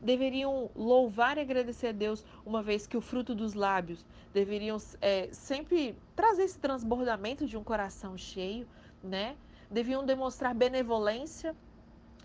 Deveriam 0.00 0.70
louvar 0.74 1.38
e 1.38 1.40
agradecer 1.40 1.88
a 1.88 1.92
Deus, 1.92 2.24
uma 2.44 2.62
vez 2.62 2.86
que 2.86 2.96
o 2.96 3.00
fruto 3.00 3.34
dos 3.34 3.54
lábios 3.54 4.04
deveriam 4.32 4.76
é, 5.00 5.28
sempre 5.32 5.96
trazer 6.14 6.44
esse 6.44 6.58
transbordamento 6.58 7.46
de 7.46 7.56
um 7.56 7.64
coração 7.64 8.16
cheio, 8.16 8.66
né? 9.02 9.36
deviam 9.70 10.04
demonstrar 10.04 10.54
benevolência 10.54 11.54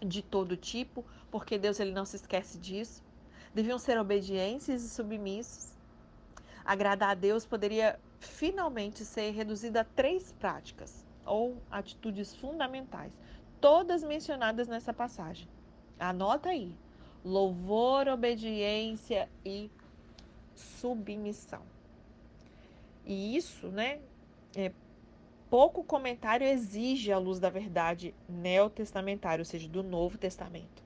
de 0.01 0.21
todo 0.21 0.57
tipo, 0.57 1.05
porque 1.29 1.57
Deus 1.57 1.79
ele 1.79 1.91
não 1.91 2.05
se 2.05 2.15
esquece 2.15 2.57
disso. 2.57 3.03
Deviam 3.53 3.79
ser 3.79 3.99
obedientes 3.99 4.83
e 4.83 4.89
submissos. 4.89 5.77
Agradar 6.63 7.11
a 7.11 7.15
Deus 7.15 7.45
poderia 7.45 7.99
finalmente 8.19 9.03
ser 9.05 9.31
reduzido 9.31 9.79
a 9.79 9.83
três 9.83 10.31
práticas 10.33 11.05
ou 11.25 11.61
atitudes 11.69 12.35
fundamentais, 12.35 13.11
todas 13.61 14.03
mencionadas 14.03 14.67
nessa 14.67 14.93
passagem. 14.93 15.47
Anota 15.99 16.49
aí: 16.49 16.75
louvor, 17.23 18.07
obediência 18.07 19.29
e 19.45 19.69
submissão. 20.55 21.61
E 23.05 23.35
isso, 23.35 23.67
né, 23.67 23.99
é, 24.55 24.71
pouco 25.49 25.83
comentário 25.83 26.45
exige 26.45 27.11
a 27.11 27.17
luz 27.17 27.39
da 27.39 27.49
verdade 27.49 28.13
neotestamentária, 28.27 29.41
ou 29.41 29.45
seja, 29.45 29.67
do 29.67 29.81
Novo 29.81 30.17
Testamento. 30.17 30.83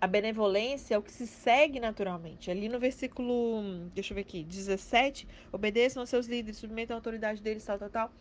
A 0.00 0.06
benevolência 0.06 0.94
é 0.94 0.98
o 0.98 1.02
que 1.02 1.12
se 1.12 1.26
segue 1.26 1.78
naturalmente. 1.78 2.50
Ali 2.50 2.70
no 2.70 2.80
versículo, 2.80 3.62
deixa 3.94 4.12
eu 4.12 4.14
ver 4.14 4.22
aqui, 4.22 4.42
17, 4.42 5.28
obedeçam 5.52 6.00
aos 6.00 6.08
seus 6.08 6.26
líderes, 6.26 6.56
submetam 6.56 6.96
a 6.96 6.98
autoridade 6.98 7.42
deles, 7.42 7.64
tal, 7.64 7.78
tal, 7.78 7.90
tal. 7.90 8.12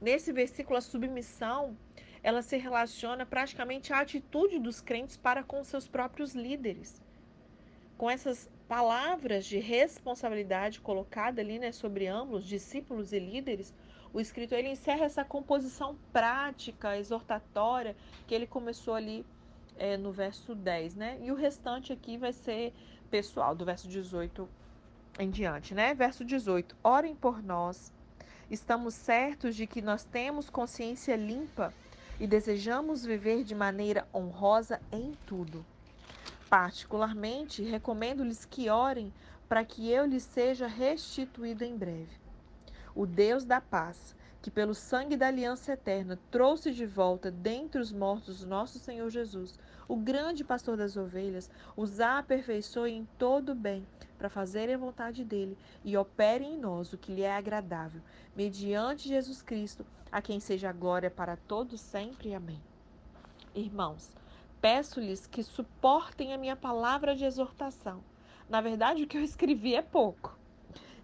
Nesse 0.00 0.32
versículo, 0.32 0.76
a 0.76 0.80
submissão, 0.80 1.76
ela 2.22 2.40
se 2.40 2.56
relaciona 2.56 3.26
praticamente 3.26 3.92
à 3.92 3.98
atitude 3.98 4.60
dos 4.60 4.80
crentes 4.80 5.16
para 5.16 5.42
com 5.42 5.64
seus 5.64 5.88
próprios 5.88 6.36
líderes. 6.36 7.02
Com 7.98 8.08
essas 8.08 8.48
palavras 8.68 9.44
de 9.44 9.58
responsabilidade 9.58 10.80
colocada 10.80 11.40
ali, 11.40 11.58
né, 11.58 11.72
sobre 11.72 12.06
ambos, 12.06 12.46
discípulos 12.46 13.12
e 13.12 13.18
líderes, 13.18 13.74
o 14.14 14.20
escritor 14.20 14.58
ele 14.58 14.68
encerra 14.68 15.04
essa 15.04 15.24
composição 15.24 15.96
prática, 16.12 16.96
exortatória, 16.96 17.96
que 18.28 18.34
ele 18.34 18.46
começou 18.46 18.94
ali 18.94 19.26
é, 19.76 19.96
no 19.96 20.12
verso 20.12 20.54
10, 20.54 20.94
né? 20.94 21.18
E 21.20 21.32
o 21.32 21.34
restante 21.34 21.92
aqui 21.92 22.16
vai 22.16 22.32
ser 22.32 22.72
pessoal, 23.10 23.56
do 23.56 23.64
verso 23.64 23.88
18 23.88 24.48
em 25.18 25.30
diante, 25.30 25.74
né? 25.74 25.94
Verso 25.94 26.24
18: 26.24 26.76
Orem 26.84 27.16
por 27.16 27.42
nós. 27.42 27.92
Estamos 28.48 28.94
certos 28.94 29.56
de 29.56 29.66
que 29.66 29.82
nós 29.82 30.04
temos 30.04 30.48
consciência 30.48 31.16
limpa 31.16 31.74
e 32.20 32.26
desejamos 32.26 33.04
viver 33.04 33.42
de 33.42 33.54
maneira 33.54 34.06
honrosa 34.14 34.80
em 34.92 35.12
tudo. 35.26 35.66
Particularmente, 36.48 37.64
recomendo-lhes 37.64 38.44
que 38.44 38.70
orem 38.70 39.12
para 39.48 39.64
que 39.64 39.90
eu 39.90 40.06
lhes 40.06 40.22
seja 40.22 40.68
restituído 40.68 41.64
em 41.64 41.76
breve 41.76 42.23
o 42.94 43.06
Deus 43.06 43.44
da 43.44 43.60
paz, 43.60 44.14
que 44.40 44.50
pelo 44.50 44.74
sangue 44.74 45.16
da 45.16 45.28
aliança 45.28 45.72
eterna 45.72 46.18
trouxe 46.30 46.70
de 46.70 46.84
volta 46.84 47.30
dentre 47.30 47.80
os 47.80 47.90
mortos 47.90 48.44
nosso 48.44 48.78
Senhor 48.78 49.08
Jesus, 49.08 49.58
o 49.88 49.96
grande 49.96 50.44
pastor 50.44 50.76
das 50.76 50.96
ovelhas, 50.96 51.50
os 51.76 51.98
aperfeiçoe 51.98 52.92
em 52.92 53.08
todo 53.18 53.52
o 53.52 53.54
bem, 53.54 53.86
para 54.18 54.28
fazerem 54.28 54.74
a 54.74 54.78
vontade 54.78 55.24
dele 55.24 55.56
e 55.84 55.96
operem 55.96 56.54
em 56.54 56.58
nós 56.58 56.92
o 56.92 56.98
que 56.98 57.12
lhe 57.12 57.22
é 57.22 57.34
agradável, 57.34 58.00
mediante 58.36 59.08
Jesus 59.08 59.42
Cristo, 59.42 59.84
a 60.12 60.22
quem 60.22 60.38
seja 60.38 60.70
a 60.70 60.72
glória 60.72 61.10
para 61.10 61.36
todos 61.36 61.80
sempre. 61.80 62.34
Amém. 62.34 62.60
Irmãos, 63.54 64.10
peço-lhes 64.60 65.26
que 65.26 65.42
suportem 65.42 66.32
a 66.32 66.38
minha 66.38 66.56
palavra 66.56 67.14
de 67.16 67.24
exortação. 67.24 68.02
Na 68.48 68.60
verdade, 68.60 69.02
o 69.02 69.06
que 69.06 69.16
eu 69.16 69.22
escrevi 69.22 69.74
é 69.74 69.82
pouco. 69.82 70.38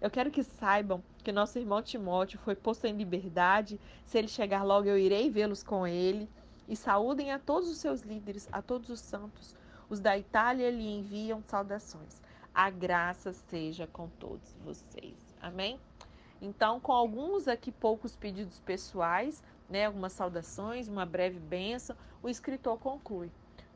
Eu 0.01 0.09
quero 0.09 0.31
que 0.31 0.43
saibam 0.43 1.03
que 1.23 1.31
nosso 1.31 1.59
irmão 1.59 1.81
Timóteo 1.81 2.39
foi 2.39 2.55
posto 2.55 2.87
em 2.87 2.97
liberdade. 2.97 3.79
Se 4.03 4.17
ele 4.17 4.27
chegar 4.27 4.63
logo, 4.63 4.87
eu 4.87 4.97
irei 4.97 5.29
vê-los 5.29 5.61
com 5.61 5.85
ele. 5.85 6.27
E 6.67 6.75
saúdem 6.75 7.31
a 7.31 7.37
todos 7.37 7.69
os 7.69 7.77
seus 7.77 8.01
líderes, 8.01 8.49
a 8.51 8.63
todos 8.63 8.89
os 8.89 8.99
santos. 8.99 9.55
Os 9.87 9.99
da 9.99 10.17
Itália 10.17 10.71
lhe 10.71 10.89
enviam 10.91 11.43
saudações. 11.43 12.19
A 12.53 12.69
graça 12.71 13.31
seja 13.31 13.85
com 13.85 14.07
todos 14.19 14.55
vocês. 14.65 15.15
Amém? 15.39 15.79
Então, 16.41 16.79
com 16.79 16.91
alguns 16.91 17.47
aqui 17.47 17.71
poucos 17.71 18.15
pedidos 18.15 18.59
pessoais, 18.59 19.43
né, 19.69 19.85
algumas 19.85 20.13
saudações, 20.13 20.87
uma 20.87 21.05
breve 21.05 21.39
bênção, 21.39 21.95
o 22.23 22.27
escritor 22.27 22.79
conclui. 22.79 23.29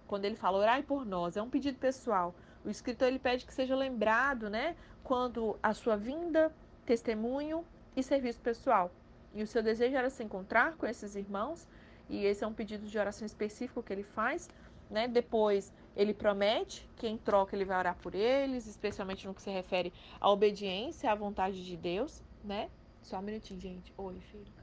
quando 0.07 0.25
ele 0.25 0.35
fala 0.35 0.59
orai 0.59 0.83
por 0.83 1.05
nós, 1.05 1.35
é 1.35 1.41
um 1.41 1.49
pedido 1.49 1.77
pessoal. 1.79 2.33
O 2.65 2.69
escritor 2.69 3.07
ele 3.07 3.19
pede 3.19 3.45
que 3.45 3.53
seja 3.53 3.75
lembrado, 3.75 4.49
né, 4.49 4.75
quando 5.03 5.55
a 5.61 5.73
sua 5.73 5.95
vinda, 5.95 6.51
testemunho 6.83 7.63
e 7.95 8.01
serviço 8.01 8.41
pessoal. 8.41 8.91
E 9.35 9.43
o 9.43 9.47
seu 9.47 9.61
desejo 9.61 9.95
era 9.95 10.09
se 10.09 10.23
encontrar 10.23 10.75
com 10.75 10.87
esses 10.87 11.15
irmãos, 11.15 11.67
e 12.09 12.25
esse 12.25 12.43
é 12.43 12.47
um 12.47 12.53
pedido 12.53 12.87
de 12.87 12.97
oração 12.97 13.25
específico 13.25 13.83
que 13.83 13.93
ele 13.93 14.03
faz, 14.03 14.49
né? 14.89 15.07
Depois 15.07 15.71
ele 15.95 16.13
promete 16.13 16.89
que 16.95 17.07
em 17.07 17.17
troca 17.17 17.55
ele 17.55 17.65
vai 17.65 17.77
orar 17.77 17.95
por 17.97 18.15
eles, 18.15 18.65
especialmente 18.65 19.27
no 19.27 19.33
que 19.33 19.41
se 19.41 19.49
refere 19.51 19.93
à 20.19 20.29
obediência 20.29 21.11
à 21.11 21.15
vontade 21.15 21.63
de 21.63 21.77
Deus, 21.77 22.23
né? 22.43 22.69
Só 23.01 23.19
um 23.19 23.21
minutinho, 23.21 23.59
gente. 23.59 23.93
Oi, 23.95 24.19
filho. 24.31 24.53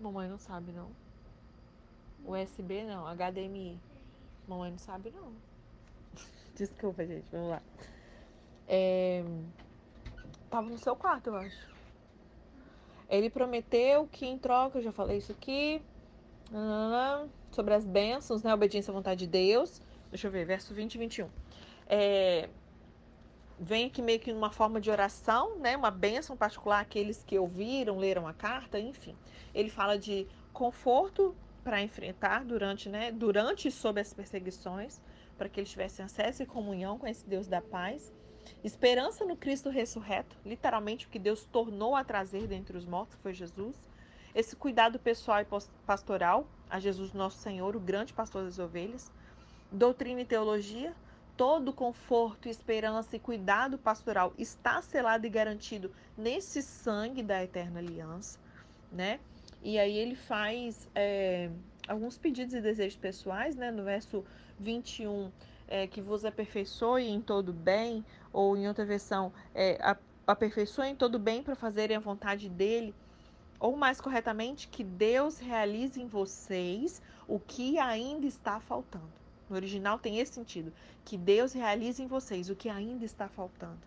Mamãe 0.00 0.28
não 0.28 0.38
sabe, 0.38 0.72
não. 0.72 0.90
USB 2.24 2.84
não, 2.84 3.06
HDMI. 3.06 3.78
Mamãe 4.48 4.70
não 4.70 4.78
sabe, 4.78 5.10
não. 5.10 5.49
Desculpa, 6.60 7.06
gente, 7.06 7.24
vamos 7.32 7.48
lá. 7.48 7.62
É... 8.68 9.24
Tava 10.50 10.68
no 10.68 10.76
seu 10.76 10.94
quarto, 10.94 11.28
eu 11.28 11.36
acho. 11.36 11.70
Ele 13.08 13.30
prometeu 13.30 14.06
que 14.12 14.26
em 14.26 14.36
troca, 14.36 14.76
eu 14.76 14.82
já 14.82 14.92
falei 14.92 15.16
isso 15.16 15.32
aqui, 15.32 15.80
sobre 17.50 17.72
as 17.72 17.86
bênçãos, 17.86 18.42
né? 18.42 18.52
Obediência 18.52 18.90
à 18.90 18.94
vontade 18.94 19.20
de 19.20 19.26
Deus. 19.26 19.80
Deixa 20.10 20.26
eu 20.26 20.30
ver, 20.30 20.44
verso 20.44 20.74
20 20.74 20.96
e 20.96 20.98
21. 20.98 21.30
É, 21.86 22.50
vem 23.58 23.86
aqui 23.86 24.02
meio 24.02 24.20
que 24.20 24.30
numa 24.30 24.50
forma 24.50 24.82
de 24.82 24.90
oração, 24.90 25.56
né? 25.56 25.74
Uma 25.74 25.90
bênção 25.90 26.36
particular 26.36 26.80
àqueles 26.80 27.24
que 27.24 27.38
ouviram, 27.38 27.96
leram 27.96 28.28
a 28.28 28.34
carta, 28.34 28.78
enfim. 28.78 29.16
Ele 29.54 29.70
fala 29.70 29.98
de 29.98 30.26
conforto 30.52 31.34
para 31.64 31.80
enfrentar 31.80 32.44
durante, 32.44 32.90
né? 32.90 33.10
Durante 33.10 33.68
e 33.68 33.70
sob 33.70 33.98
as 33.98 34.12
perseguições, 34.12 35.00
para 35.40 35.48
que 35.48 35.58
eles 35.58 35.70
tivessem 35.70 36.04
acesso 36.04 36.42
e 36.42 36.46
comunhão 36.46 36.98
com 36.98 37.06
esse 37.06 37.26
Deus 37.26 37.48
da 37.48 37.62
paz. 37.62 38.12
Esperança 38.62 39.24
no 39.24 39.34
Cristo 39.34 39.70
ressurreto, 39.70 40.36
literalmente 40.44 41.06
o 41.06 41.08
que 41.08 41.18
Deus 41.18 41.46
tornou 41.46 41.96
a 41.96 42.04
trazer 42.04 42.46
dentre 42.46 42.76
os 42.76 42.84
mortos 42.84 43.16
foi 43.22 43.32
Jesus. 43.32 43.74
Esse 44.34 44.54
cuidado 44.54 44.98
pessoal 44.98 45.40
e 45.40 45.46
pastoral 45.86 46.46
a 46.68 46.78
Jesus 46.78 47.14
nosso 47.14 47.38
Senhor, 47.38 47.74
o 47.74 47.80
grande 47.80 48.12
pastor 48.12 48.44
das 48.44 48.58
ovelhas. 48.58 49.10
Doutrina 49.72 50.20
e 50.20 50.26
teologia, 50.26 50.94
todo 51.38 51.72
conforto, 51.72 52.46
esperança 52.46 53.16
e 53.16 53.18
cuidado 53.18 53.78
pastoral 53.78 54.34
está 54.36 54.82
selado 54.82 55.26
e 55.26 55.30
garantido 55.30 55.90
nesse 56.18 56.60
sangue 56.60 57.22
da 57.22 57.42
eterna 57.42 57.78
aliança, 57.78 58.38
né? 58.92 59.18
E 59.62 59.78
aí 59.78 59.96
ele 59.96 60.16
faz 60.16 60.86
é, 60.94 61.48
alguns 61.88 62.18
pedidos 62.18 62.52
e 62.52 62.60
desejos 62.60 62.98
pessoais, 62.98 63.56
né? 63.56 63.70
No 63.70 63.84
verso 63.84 64.22
21, 64.60 65.30
é, 65.66 65.86
que 65.86 66.00
vos 66.00 66.24
aperfeiçoe 66.24 67.08
em 67.08 67.20
todo 67.20 67.52
bem, 67.52 68.04
ou 68.32 68.56
em 68.56 68.68
outra 68.68 68.84
versão, 68.84 69.32
é, 69.54 69.78
aperfeiçoe 70.26 70.88
em 70.88 70.94
todo 70.94 71.18
bem 71.18 71.42
para 71.42 71.54
fazerem 71.54 71.96
a 71.96 72.00
vontade 72.00 72.48
dele 72.48 72.94
ou 73.60 73.76
mais 73.76 74.00
corretamente, 74.00 74.66
que 74.68 74.82
Deus 74.82 75.38
realize 75.38 76.00
em 76.00 76.06
vocês 76.06 77.02
o 77.28 77.38
que 77.38 77.78
ainda 77.78 78.26
está 78.26 78.58
faltando. 78.58 79.20
No 79.50 79.56
original 79.56 79.98
tem 79.98 80.18
esse 80.18 80.32
sentido, 80.32 80.72
que 81.04 81.18
Deus 81.18 81.52
realize 81.52 82.02
em 82.02 82.06
vocês 82.06 82.48
o 82.48 82.56
que 82.56 82.70
ainda 82.70 83.04
está 83.04 83.28
faltando. 83.28 83.78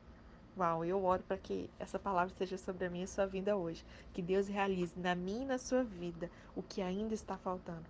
Uau, 0.56 0.86
eu 0.86 1.04
oro 1.04 1.24
para 1.28 1.38
que 1.38 1.68
essa 1.80 1.98
palavra 1.98 2.32
seja 2.38 2.60
sobre 2.60 2.86
a 2.86 2.90
minha 2.90 3.06
e 3.06 3.08
sua 3.08 3.26
vida 3.26 3.58
hoje. 3.58 3.84
Que 4.14 4.22
Deus 4.22 4.48
realize 4.48 4.94
na 4.96 5.16
minha 5.16 5.42
e 5.42 5.48
na 5.48 5.58
sua 5.58 5.84
vida 5.84 6.30
o 6.56 6.62
que 6.62 6.80
ainda 6.80 7.16
está 7.16 7.36
faltando. 7.38 7.86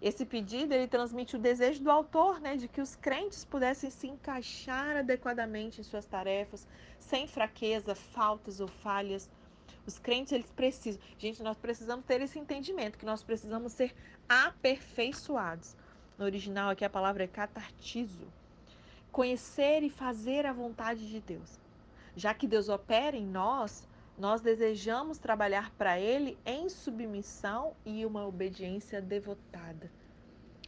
Esse 0.00 0.24
pedido 0.24 0.72
ele 0.72 0.88
transmite 0.88 1.36
o 1.36 1.38
desejo 1.38 1.82
do 1.82 1.90
autor, 1.90 2.40
né, 2.40 2.56
de 2.56 2.68
que 2.68 2.80
os 2.80 2.96
crentes 2.96 3.44
pudessem 3.44 3.90
se 3.90 4.06
encaixar 4.06 4.96
adequadamente 4.96 5.80
em 5.80 5.84
suas 5.84 6.06
tarefas, 6.06 6.66
sem 6.98 7.26
fraqueza, 7.26 7.94
faltas 7.94 8.60
ou 8.60 8.68
falhas, 8.68 9.28
os 9.86 9.98
crentes, 9.98 10.32
eles 10.32 10.50
precisam. 10.50 11.00
Gente, 11.18 11.42
nós 11.42 11.56
precisamos 11.56 12.04
ter 12.04 12.20
esse 12.20 12.38
entendimento, 12.38 12.98
que 12.98 13.04
nós 13.04 13.22
precisamos 13.22 13.72
ser 13.72 13.94
aperfeiçoados. 14.28 15.76
No 16.18 16.24
original 16.24 16.70
aqui 16.70 16.84
a 16.84 16.90
palavra 16.90 17.24
é 17.24 17.26
catartizo. 17.26 18.26
Conhecer 19.10 19.82
e 19.82 19.90
fazer 19.90 20.46
a 20.46 20.52
vontade 20.52 21.08
de 21.08 21.20
Deus. 21.20 21.58
Já 22.14 22.34
que 22.34 22.46
Deus 22.46 22.68
opera 22.68 23.16
em 23.16 23.26
nós, 23.26 23.88
nós 24.18 24.40
desejamos 24.42 25.18
trabalhar 25.18 25.70
para 25.72 25.98
Ele 25.98 26.38
em 26.44 26.68
submissão 26.68 27.74
e 27.84 28.04
uma 28.04 28.26
obediência 28.26 29.00
devotada. 29.00 29.90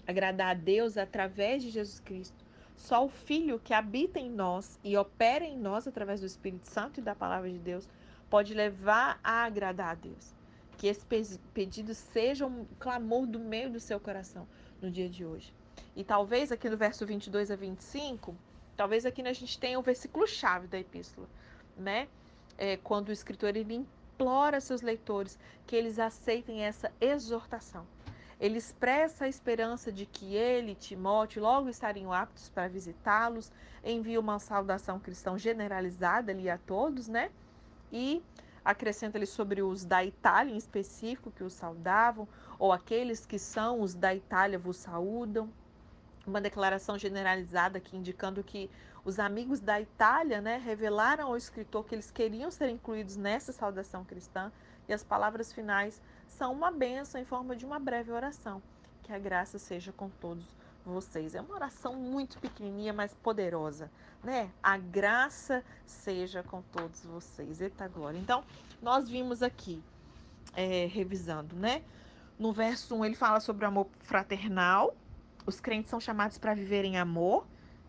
Agradar 0.07 0.51
a 0.51 0.55
Deus 0.55 0.97
através 0.97 1.63
de 1.63 1.71
Jesus 1.71 2.01
Cristo. 2.01 2.45
Só 2.77 3.05
o 3.05 3.09
Filho 3.09 3.61
que 3.61 3.73
habita 3.73 4.19
em 4.19 4.31
nós 4.31 4.79
e 4.83 4.97
opera 4.97 5.45
em 5.45 5.57
nós 5.57 5.87
através 5.87 6.21
do 6.21 6.27
Espírito 6.27 6.69
Santo 6.69 6.99
e 6.99 7.03
da 7.03 7.15
palavra 7.15 7.51
de 7.51 7.59
Deus 7.59 7.89
pode 8.29 8.55
levar 8.55 9.21
a 9.23 9.45
agradar 9.45 9.91
a 9.91 9.95
Deus. 9.95 10.35
Que 10.77 10.89
esse 10.89 11.07
pedido 11.55 11.95
seja 11.95 12.47
um 12.47 12.67
clamor 12.81 13.27
do 13.27 13.39
meio 13.39 13.71
do 13.71 13.79
seu 13.79 14.01
coração 14.01 14.49
no 14.81 14.91
dia 14.91 15.09
de 15.09 15.25
hoje. 15.25 15.55
E 15.95 16.03
talvez 16.03 16.51
aqui 16.51 16.69
no 16.69 16.77
verso 16.77 17.07
22 17.07 17.51
a 17.51 17.57
25, 17.57 18.35
talvez 18.77 19.05
aqui 19.05 19.23
a 19.23 19.33
gente 19.33 19.59
tenha 19.59 19.79
o 19.79 19.83
versículo 19.83 20.27
chave 20.27 20.67
da 20.67 20.79
epístola, 20.79 21.29
né? 21.77 22.09
É, 22.59 22.77
quando 22.79 23.11
o 23.11 23.13
escritor 23.13 23.57
ele 23.57 23.75
implora 23.75 24.61
seus 24.61 24.83
leitores 24.83 25.39
que 25.67 25.77
eles 25.77 25.99
aceitem 25.99 26.63
essa 26.63 26.91
exortação. 27.01 27.87
Ele 28.43 28.59
expressa 28.59 29.25
a 29.25 29.29
esperança 29.29 29.93
de 29.93 30.05
que 30.05 30.35
ele, 30.35 30.75
Timóteo, 30.75 31.41
logo 31.41 31.69
estariam 31.69 32.13
aptos 32.13 32.49
para 32.49 32.67
visitá-los, 32.67 33.53
envia 33.85 34.19
uma 34.19 34.39
saudação 34.41 34.99
cristã 34.99 35.39
generalizada 35.39 36.33
ali 36.33 36.51
a 36.51 36.59
todos, 36.59 37.07
né? 37.07 37.31
e 37.93 38.23
acrescenta 38.65 39.19
ali 39.19 39.27
sobre 39.27 39.63
os 39.63 39.85
da 39.85 40.05
Itália 40.05 40.55
em 40.55 40.57
específico 40.57 41.31
que 41.31 41.45
os 41.45 41.53
saudavam, 41.53 42.27
ou 42.59 42.73
aqueles 42.73 43.27
que 43.27 43.39
são 43.39 43.81
os 43.81 43.95
da 43.95 44.15
Itália 44.15 44.59
vos 44.59 44.77
saúdam. 44.77 45.49
Uma 46.27 46.41
declaração 46.41 46.97
generalizada 46.99 47.79
aqui 47.79 47.97
indicando 47.97 48.43
que 48.43 48.71
os 49.05 49.19
amigos 49.19 49.61
da 49.61 49.81
Itália 49.81 50.41
né, 50.41 50.59
revelaram 50.59 51.29
ao 51.29 51.37
escritor 51.37 51.85
que 51.85 51.95
eles 51.95 52.11
queriam 52.11 52.51
ser 52.51 52.69
incluídos 52.69 53.17
nessa 53.17 53.53
saudação 53.53 54.05
cristã, 54.05 54.53
e 54.89 54.93
as 54.93 55.03
palavras 55.03 55.53
finais 55.53 56.01
são 56.27 56.53
uma 56.53 56.71
bênção 56.71 57.21
em 57.21 57.25
forma 57.25 57.57
de 57.57 57.65
uma 57.65 57.79
breve 57.79 58.13
oração. 58.13 58.63
Que 59.03 59.13
a 59.13 59.19
graça 59.19 59.59
seja 59.59 59.93
com 59.93 60.09
todos 60.09 60.45
vocês. 60.85 61.35
É 61.35 61.41
uma 61.41 61.55
oração 61.55 61.95
muito 61.95 62.39
pequenininha, 62.39 62.93
mas 62.93 63.15
poderosa, 63.15 63.91
né? 64.23 64.51
A 64.63 64.77
graça 64.77 65.65
seja 65.87 66.43
com 66.43 66.63
todos 66.63 67.05
vocês. 67.05 67.61
Eita 67.61 67.89
glória. 67.89 68.19
Então, 68.19 68.45
nós 68.81 69.09
vimos 69.09 69.43
aqui, 69.43 69.83
é, 70.55 70.87
revisando, 70.87 71.57
né? 71.57 71.83
No 72.39 72.53
verso 72.53 72.95
1 72.97 73.05
ele 73.05 73.15
fala 73.15 73.41
sobre 73.41 73.65
o 73.65 73.69
amor 73.69 73.89
fraternal. 74.01 74.95
Os 75.47 75.61
crentes 75.61 75.91
são 75.91 76.01
chamados 76.01 76.39
para 76.39 76.55
viver 76.55 76.85
em 76.85 76.99
amor. 76.99 77.47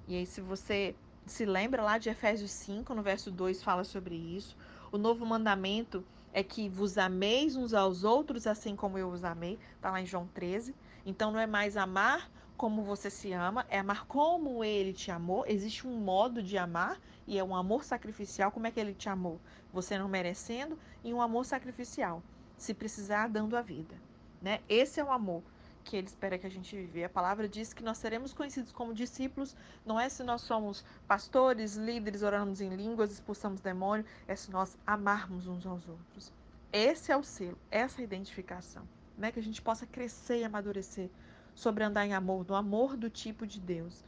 E 0.08 0.16
aí, 0.16 0.26
se 0.26 0.42
você 0.42 0.96
se 1.26 1.46
lembra 1.46 1.82
lá 1.82 1.98
de 1.98 2.10
Efésios 2.10 2.52
5, 2.52 2.94
no 2.94 3.02
verso 3.02 3.32
2 3.32 3.64
fala 3.64 3.84
sobre 3.84 4.16
isso. 4.16 4.58
O 4.92 4.98
novo 4.98 5.26
mandamento 5.26 6.04
é 6.34 6.44
que 6.44 6.68
vos 6.68 6.98
ameis 6.98 7.56
uns 7.56 7.74
aos 7.74 8.04
outros, 8.04 8.48
assim 8.48 8.76
como 8.76 8.98
eu 8.98 9.10
os 9.10 9.24
amei. 9.24 9.58
Está 9.76 9.92
lá 9.92 10.02
em 10.02 10.06
João 10.06 10.28
13. 10.34 10.76
Então, 11.06 11.32
não 11.32 11.40
é 11.40 11.48
mais 11.48 11.78
amar 11.78 12.30
como 12.58 12.84
você 12.84 13.10
se 13.10 13.32
ama, 13.34 13.66
é 13.70 13.80
amar 13.80 14.06
como 14.06 14.64
ele 14.64 14.94
te 14.94 15.12
amou. 15.12 15.46
Existe 15.48 15.88
um 15.88 15.98
modo 15.98 16.42
de 16.42 16.58
amar 16.58 17.00
e 17.28 17.38
é 17.38 17.44
um 17.44 17.56
amor 17.56 17.84
sacrificial. 17.84 18.52
Como 18.52 18.68
é 18.68 18.72
que 18.72 18.80
ele 18.80 18.94
te 18.94 19.10
amou? 19.10 19.40
Você 19.72 19.98
não 19.98 20.08
merecendo 20.08 20.78
e 21.04 21.14
um 21.14 21.22
amor 21.22 21.46
sacrificial, 21.46 22.22
se 22.58 22.74
precisar 22.74 23.28
dando 23.28 23.58
a 23.58 23.62
vida, 23.62 23.96
né? 24.42 24.60
Esse 24.70 25.00
é 25.00 25.04
o 25.04 25.12
amor 25.12 25.44
que 25.84 25.98
ele 25.98 26.08
espera 26.08 26.38
que 26.38 26.48
a 26.48 26.50
gente 26.50 26.76
vive. 26.76 27.04
A 27.04 27.10
palavra 27.10 27.48
diz 27.48 27.74
que 27.74 27.84
nós 27.84 27.98
seremos 27.98 28.34
conhecidos 28.34 28.72
como 28.72 28.94
discípulos, 28.94 29.56
não 29.86 30.00
é 30.00 30.10
se 30.10 30.24
nós 30.24 30.42
somos 30.42 30.84
pastores, 31.08 31.76
líderes, 31.76 32.24
oramos 32.24 32.62
em 32.62 32.70
línguas, 32.70 33.12
expulsamos 33.12 33.62
demônio, 33.62 34.06
é 34.28 34.36
se 34.36 34.50
nós 34.50 34.78
amarmos 34.88 35.48
uns 35.48 35.66
aos 35.66 35.88
outros. 35.88 36.32
Esse 36.72 37.12
é 37.12 37.18
o 37.18 37.24
selo, 37.24 37.58
essa 37.70 38.02
é 38.02 38.04
identificação, 38.04 38.88
né? 39.18 39.32
Que 39.32 39.40
a 39.40 39.44
gente 39.44 39.62
possa 39.62 39.86
crescer 39.86 40.40
e 40.40 40.44
amadurecer 40.44 41.10
sobre 41.54 41.84
andar 41.84 42.06
em 42.06 42.14
amor, 42.14 42.44
do 42.44 42.56
amor 42.56 42.98
do 42.98 43.10
tipo 43.10 43.46
de 43.46 43.60
Deus. 43.60 44.04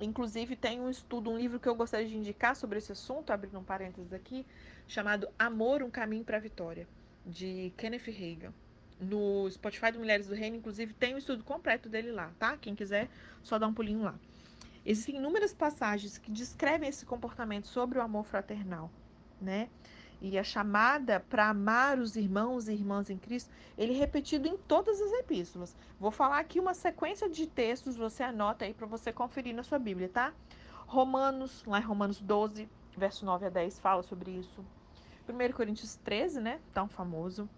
Inclusive, 0.00 0.56
tem 0.56 0.80
um 0.80 0.90
estudo, 0.90 1.30
um 1.30 1.38
livro 1.38 1.58
que 1.58 1.68
eu 1.68 1.74
gostaria 1.74 2.06
de 2.06 2.16
indicar 2.16 2.54
sobre 2.54 2.78
esse 2.78 2.92
assunto, 2.92 3.32
abrindo 3.32 3.58
um 3.58 3.64
parênteses 3.64 4.12
aqui, 4.12 4.46
chamado 4.86 5.28
Amor, 5.38 5.82
um 5.82 5.90
Caminho 5.90 6.24
para 6.24 6.36
a 6.36 6.40
Vitória, 6.40 6.86
de 7.24 7.72
Kenneth 7.76 8.10
Reagan. 8.10 8.52
No 9.00 9.48
Spotify 9.50 9.92
do 9.92 9.98
Mulheres 9.98 10.26
do 10.26 10.34
Reino, 10.34 10.56
inclusive, 10.56 10.94
tem 10.94 11.14
o 11.14 11.18
estudo 11.18 11.44
completo 11.44 11.88
dele 11.88 12.12
lá, 12.12 12.30
tá? 12.38 12.56
Quem 12.56 12.74
quiser, 12.74 13.08
só 13.42 13.58
dá 13.58 13.66
um 13.66 13.74
pulinho 13.74 14.02
lá. 14.02 14.14
Existem 14.84 15.16
inúmeras 15.16 15.52
passagens 15.52 16.16
que 16.16 16.30
descrevem 16.30 16.88
esse 16.88 17.04
comportamento 17.04 17.66
sobre 17.66 17.98
o 17.98 18.02
amor 18.02 18.24
fraternal, 18.24 18.90
né? 19.40 19.68
e 20.20 20.38
a 20.38 20.44
chamada 20.44 21.20
para 21.20 21.48
amar 21.48 21.98
os 21.98 22.16
irmãos 22.16 22.68
e 22.68 22.72
irmãs 22.72 23.10
em 23.10 23.18
Cristo, 23.18 23.50
ele 23.76 23.94
é 23.94 23.96
repetido 23.96 24.48
em 24.48 24.56
todas 24.56 25.00
as 25.00 25.12
epístolas. 25.12 25.76
Vou 26.00 26.10
falar 26.10 26.38
aqui 26.38 26.58
uma 26.58 26.74
sequência 26.74 27.28
de 27.28 27.46
textos, 27.46 27.96
você 27.96 28.22
anota 28.22 28.64
aí 28.64 28.72
para 28.72 28.86
você 28.86 29.12
conferir 29.12 29.54
na 29.54 29.62
sua 29.62 29.78
Bíblia, 29.78 30.08
tá? 30.08 30.32
Romanos, 30.86 31.64
lá 31.66 31.78
em 31.78 31.82
Romanos 31.82 32.20
12, 32.20 32.68
verso 32.96 33.24
9 33.24 33.46
a 33.46 33.50
10, 33.50 33.78
fala 33.78 34.02
sobre 34.02 34.30
isso. 34.30 34.64
1 35.28 35.52
Coríntios 35.52 35.96
13, 35.96 36.40
né? 36.40 36.60
Tão 36.72 36.88
famoso. 36.88 37.48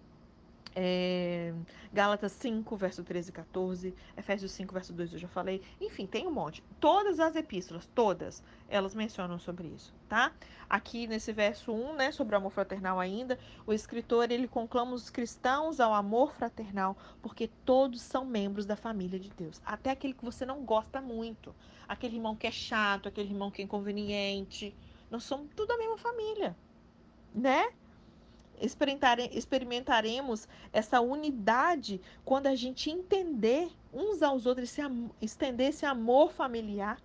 É, 0.75 1.53
Gálatas 1.91 2.31
5, 2.33 2.75
verso 2.77 3.03
13 3.03 3.29
e 3.29 3.33
14, 3.33 3.95
Efésios 4.15 4.51
5, 4.51 4.73
verso 4.73 4.93
2, 4.93 5.13
eu 5.13 5.19
já 5.19 5.27
falei. 5.27 5.61
Enfim, 5.81 6.05
tem 6.05 6.27
um 6.27 6.31
monte. 6.31 6.63
Todas 6.79 7.19
as 7.19 7.35
epístolas, 7.35 7.87
todas, 7.95 8.43
elas 8.67 8.93
mencionam 8.93 9.39
sobre 9.39 9.67
isso, 9.67 9.93
tá? 10.07 10.31
Aqui 10.69 11.07
nesse 11.07 11.33
verso 11.33 11.71
1, 11.71 11.95
né, 11.95 12.11
sobre 12.11 12.35
o 12.35 12.37
amor 12.37 12.51
fraternal 12.51 12.99
ainda, 12.99 13.39
o 13.65 13.73
escritor, 13.73 14.31
ele 14.31 14.47
conclama 14.47 14.93
os 14.93 15.09
cristãos 15.09 15.79
ao 15.79 15.93
amor 15.93 16.33
fraternal, 16.33 16.95
porque 17.21 17.49
todos 17.65 18.01
são 18.01 18.23
membros 18.23 18.65
da 18.65 18.75
família 18.75 19.19
de 19.19 19.31
Deus. 19.31 19.59
Até 19.65 19.89
aquele 19.89 20.13
que 20.13 20.23
você 20.23 20.45
não 20.45 20.63
gosta 20.63 21.01
muito, 21.01 21.55
aquele 21.87 22.17
irmão 22.17 22.35
que 22.35 22.45
é 22.45 22.51
chato, 22.51 23.09
aquele 23.09 23.29
irmão 23.29 23.49
que 23.49 23.61
é 23.61 23.65
inconveniente. 23.65 24.75
Nós 25.09 25.23
somos 25.23 25.49
tudo 25.55 25.71
a 25.71 25.77
mesma 25.77 25.97
família, 25.97 26.55
né? 27.33 27.69
Experimentaremos 28.61 30.47
essa 30.71 30.99
unidade 31.01 32.01
quando 32.25 32.47
a 32.47 32.55
gente 32.55 32.89
entender 32.89 33.69
uns 33.93 34.21
aos 34.21 34.45
outros, 34.45 34.69
esse 34.69 34.81
estender 35.21 35.69
esse 35.69 35.85
amor 35.85 36.31
familiar, 36.31 37.01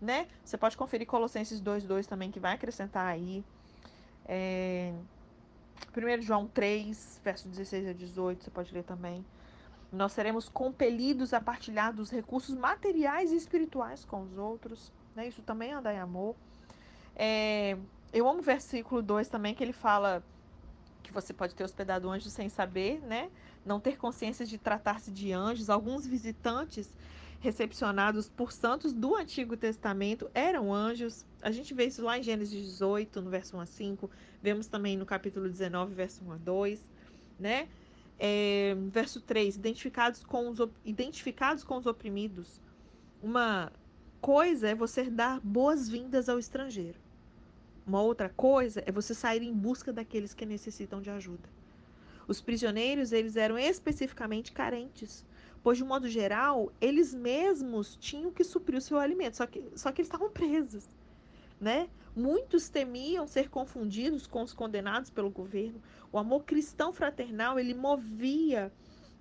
né? 0.00 0.26
Você 0.44 0.56
pode 0.56 0.76
conferir 0.76 1.06
Colossenses 1.06 1.60
2,2 1.60 2.06
também, 2.06 2.30
que 2.30 2.40
vai 2.40 2.54
acrescentar 2.54 3.06
aí. 3.06 3.44
É... 4.26 4.92
1 5.96 6.22
João 6.22 6.46
3, 6.46 7.20
verso 7.22 7.48
16 7.48 7.88
a 7.88 7.92
18, 7.92 8.44
você 8.44 8.50
pode 8.50 8.72
ler 8.72 8.84
também. 8.84 9.24
Nós 9.92 10.12
seremos 10.12 10.48
compelidos 10.48 11.34
a 11.34 11.40
partilhar 11.40 11.92
dos 11.92 12.10
recursos 12.10 12.56
materiais 12.56 13.30
e 13.30 13.36
espirituais 13.36 14.04
com 14.04 14.22
os 14.22 14.38
outros. 14.38 14.92
Né? 15.14 15.28
Isso 15.28 15.42
também 15.42 15.72
andar 15.72 15.94
em 15.94 15.98
amor. 15.98 16.34
É... 17.14 17.76
Eu 18.12 18.28
amo 18.28 18.40
o 18.40 18.42
versículo 18.42 19.02
2 19.02 19.28
também, 19.28 19.54
que 19.54 19.62
ele 19.62 19.72
fala 19.72 20.22
que 21.02 21.12
você 21.12 21.32
pode 21.32 21.54
ter 21.54 21.64
hospedado 21.64 22.08
anjos 22.08 22.32
sem 22.32 22.48
saber, 22.48 23.00
né? 23.02 23.30
Não 23.64 23.80
ter 23.80 23.96
consciência 23.96 24.46
de 24.46 24.58
tratar-se 24.58 25.10
de 25.10 25.32
anjos. 25.32 25.68
Alguns 25.68 26.06
visitantes 26.06 26.96
recepcionados 27.40 28.28
por 28.28 28.52
santos 28.52 28.92
do 28.92 29.16
Antigo 29.16 29.56
Testamento 29.56 30.30
eram 30.32 30.72
anjos. 30.72 31.26
A 31.42 31.50
gente 31.50 31.74
vê 31.74 31.86
isso 31.86 32.02
lá 32.02 32.16
em 32.16 32.22
Gênesis 32.22 32.54
18, 32.54 33.20
no 33.20 33.30
verso 33.30 33.56
1 33.56 33.60
a 33.60 33.66
5. 33.66 34.10
Vemos 34.40 34.68
também 34.68 34.96
no 34.96 35.04
capítulo 35.04 35.48
19, 35.48 35.92
verso 35.92 36.24
1 36.24 36.32
a 36.32 36.36
2, 36.36 36.86
né? 37.38 37.68
É, 38.18 38.76
verso 38.92 39.20
3, 39.20 39.56
identificados 39.56 40.22
com, 40.22 40.48
os, 40.48 40.58
identificados 40.84 41.64
com 41.64 41.76
os 41.76 41.86
oprimidos. 41.86 42.60
Uma 43.20 43.72
coisa 44.20 44.68
é 44.68 44.74
você 44.74 45.10
dar 45.10 45.40
boas-vindas 45.40 46.28
ao 46.28 46.38
estrangeiro. 46.38 46.98
Uma 47.84 48.00
outra 48.00 48.28
coisa 48.28 48.80
é 48.86 48.92
você 48.92 49.12
sair 49.12 49.42
em 49.42 49.52
busca 49.52 49.92
daqueles 49.92 50.32
que 50.32 50.46
necessitam 50.46 51.02
de 51.02 51.10
ajuda. 51.10 51.48
Os 52.28 52.40
prisioneiros, 52.40 53.10
eles 53.10 53.34
eram 53.36 53.58
especificamente 53.58 54.52
carentes, 54.52 55.26
pois 55.64 55.78
de 55.78 55.84
modo 55.84 56.08
geral, 56.08 56.72
eles 56.80 57.12
mesmos 57.12 57.96
tinham 57.96 58.30
que 58.30 58.44
suprir 58.44 58.78
o 58.78 58.80
seu 58.80 58.98
alimento, 58.98 59.36
só 59.36 59.46
que, 59.46 59.64
só 59.74 59.90
que 59.90 60.00
eles 60.00 60.06
estavam 60.06 60.30
presos, 60.30 60.86
né? 61.60 61.88
Muitos 62.14 62.68
temiam 62.68 63.26
ser 63.26 63.50
confundidos 63.50 64.28
com 64.28 64.42
os 64.42 64.52
condenados 64.52 65.10
pelo 65.10 65.30
governo. 65.30 65.82
O 66.12 66.18
amor 66.18 66.44
cristão 66.44 66.92
fraternal, 66.92 67.58
ele 67.58 67.74
movia 67.74 68.72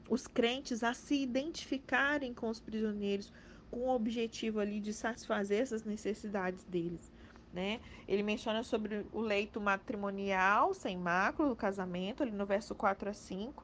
os 0.08 0.28
crentes 0.28 0.84
a 0.84 0.94
se 0.94 1.16
identificarem 1.16 2.34
com 2.34 2.50
os 2.50 2.60
prisioneiros 2.60 3.32
com 3.72 3.80
o 3.80 3.96
objetivo 3.96 4.60
ali 4.60 4.80
de 4.80 4.94
satisfazer 4.94 5.62
essas 5.62 5.84
necessidades 5.84 6.64
deles 6.66 7.11
né? 7.54 7.80
Ele 8.08 8.24
menciona 8.24 8.64
sobre 8.64 9.06
o 9.12 9.20
leito 9.20 9.60
matrimonial 9.60 10.74
sem 10.74 10.98
mácula 10.98 11.50
do 11.50 11.56
casamento, 11.56 12.24
ali 12.24 12.32
no 12.32 12.46
verso 12.46 12.74
4 12.74 13.10
a 13.10 13.14
5. 13.14 13.64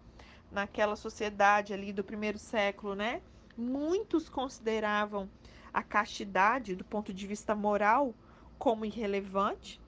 Naquela 0.52 0.96
sociedade 0.96 1.74
ali 1.74 1.92
do 1.92 2.04
primeiro 2.04 2.38
século, 2.38 2.96
né? 2.96 3.22
Muitos 3.58 4.30
consideravam 4.30 5.30
a 5.74 5.84
castidade, 5.84 6.76
do 6.76 6.84
ponto 6.84 7.14
de 7.14 7.28
vista 7.28 7.54
moral, 7.56 8.14
como 8.58 8.86
irrelevante. 8.86 9.80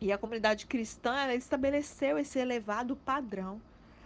E 0.00 0.12
a 0.12 0.18
comunidade 0.18 0.66
cristã 0.66 1.32
estabeleceu 1.32 2.18
esse 2.18 2.38
elevado 2.38 2.96
padrão 2.96 3.60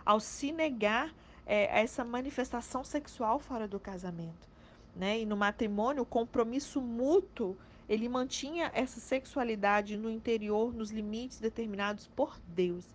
ao 0.04 0.20
se 0.20 0.52
negar 0.52 1.12
é, 1.46 1.80
essa 1.80 2.04
manifestação 2.04 2.84
sexual 2.84 3.38
fora 3.38 3.66
do 3.66 3.80
casamento. 3.80 4.48
Né? 4.94 5.20
E 5.20 5.26
no 5.26 5.36
matrimônio, 5.36 6.02
o 6.02 6.06
compromisso 6.06 6.80
mútuo 6.80 7.56
ele 7.90 8.08
mantinha 8.08 8.70
essa 8.72 9.00
sexualidade 9.00 9.96
no 9.96 10.08
interior, 10.08 10.72
nos 10.72 10.92
limites 10.92 11.40
determinados 11.40 12.06
por 12.06 12.38
Deus. 12.46 12.86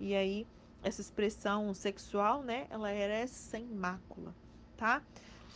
E 0.00 0.16
aí, 0.16 0.44
essa 0.82 1.00
expressão 1.00 1.72
sexual, 1.72 2.42
né, 2.42 2.66
ela 2.68 2.90
era 2.90 3.24
sem 3.28 3.64
mácula, 3.64 4.34
tá? 4.76 5.00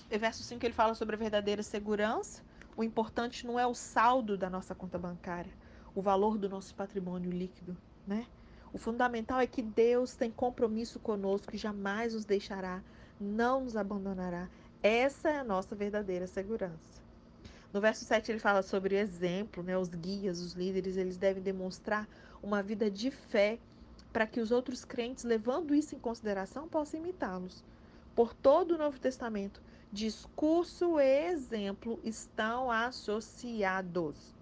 verso 0.08 0.44
5 0.44 0.64
ele 0.64 0.72
fala 0.72 0.94
sobre 0.94 1.16
a 1.16 1.18
verdadeira 1.18 1.64
segurança. 1.64 2.44
O 2.76 2.84
importante 2.84 3.44
não 3.44 3.58
é 3.58 3.66
o 3.66 3.74
saldo 3.74 4.38
da 4.38 4.48
nossa 4.48 4.72
conta 4.72 4.96
bancária, 4.96 5.52
o 5.92 6.00
valor 6.00 6.38
do 6.38 6.48
nosso 6.48 6.72
patrimônio 6.72 7.32
líquido, 7.32 7.76
né? 8.06 8.24
O 8.72 8.78
fundamental 8.78 9.40
é 9.40 9.48
que 9.48 9.62
Deus 9.62 10.14
tem 10.14 10.30
compromisso 10.30 11.00
conosco 11.00 11.56
e 11.56 11.58
jamais 11.58 12.14
nos 12.14 12.24
deixará, 12.24 12.80
não 13.20 13.64
nos 13.64 13.76
abandonará. 13.76 14.48
Essa 14.80 15.28
é 15.30 15.38
a 15.38 15.44
nossa 15.44 15.74
verdadeira 15.74 16.28
segurança. 16.28 17.05
No 17.72 17.80
verso 17.80 18.04
7 18.04 18.32
ele 18.32 18.38
fala 18.38 18.62
sobre 18.62 18.96
exemplo, 18.96 19.62
né? 19.62 19.76
Os 19.76 19.88
guias, 19.88 20.40
os 20.40 20.52
líderes, 20.52 20.96
eles 20.96 21.16
devem 21.16 21.42
demonstrar 21.42 22.08
uma 22.42 22.62
vida 22.62 22.90
de 22.90 23.10
fé 23.10 23.58
para 24.12 24.26
que 24.26 24.40
os 24.40 24.50
outros 24.50 24.84
crentes, 24.84 25.24
levando 25.24 25.74
isso 25.74 25.94
em 25.94 25.98
consideração, 25.98 26.68
possam 26.68 27.00
imitá-los. 27.00 27.64
Por 28.14 28.32
todo 28.32 28.72
o 28.72 28.78
Novo 28.78 28.98
Testamento, 28.98 29.60
discurso 29.92 30.98
e 30.98 31.28
exemplo 31.28 32.00
estão 32.02 32.70
associados. 32.70 34.34